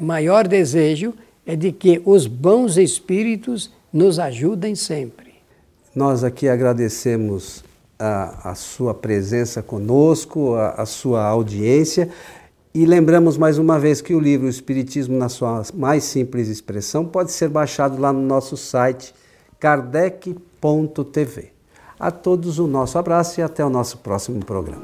maior 0.00 0.48
desejo 0.48 1.14
é 1.46 1.54
de 1.54 1.72
que 1.72 2.00
os 2.04 2.26
bons 2.26 2.78
espíritos 2.78 3.70
nos 3.92 4.18
ajudem 4.18 4.74
sempre. 4.74 5.34
Nós 5.94 6.24
aqui 6.24 6.48
agradecemos 6.48 7.64
a, 7.98 8.50
a 8.50 8.54
sua 8.54 8.94
presença 8.94 9.62
conosco, 9.62 10.54
a, 10.54 10.70
a 10.70 10.86
sua 10.86 11.22
audiência 11.22 12.08
e 12.72 12.84
lembramos 12.86 13.36
mais 13.36 13.58
uma 13.58 13.78
vez 13.78 14.00
que 14.00 14.14
o 14.14 14.20
livro 14.20 14.48
Espiritismo 14.48 15.16
na 15.16 15.28
sua 15.28 15.62
mais 15.74 16.04
simples 16.04 16.48
expressão 16.48 17.04
pode 17.04 17.32
ser 17.32 17.48
baixado 17.48 18.00
lá 18.00 18.12
no 18.12 18.22
nosso 18.22 18.56
site 18.56 19.12
kardec.tv. 19.58 21.52
A 21.98 22.10
todos 22.10 22.58
o 22.58 22.66
nosso 22.66 22.96
abraço 22.96 23.40
e 23.40 23.42
até 23.42 23.64
o 23.64 23.68
nosso 23.68 23.98
próximo 23.98 24.44
programa. 24.44 24.82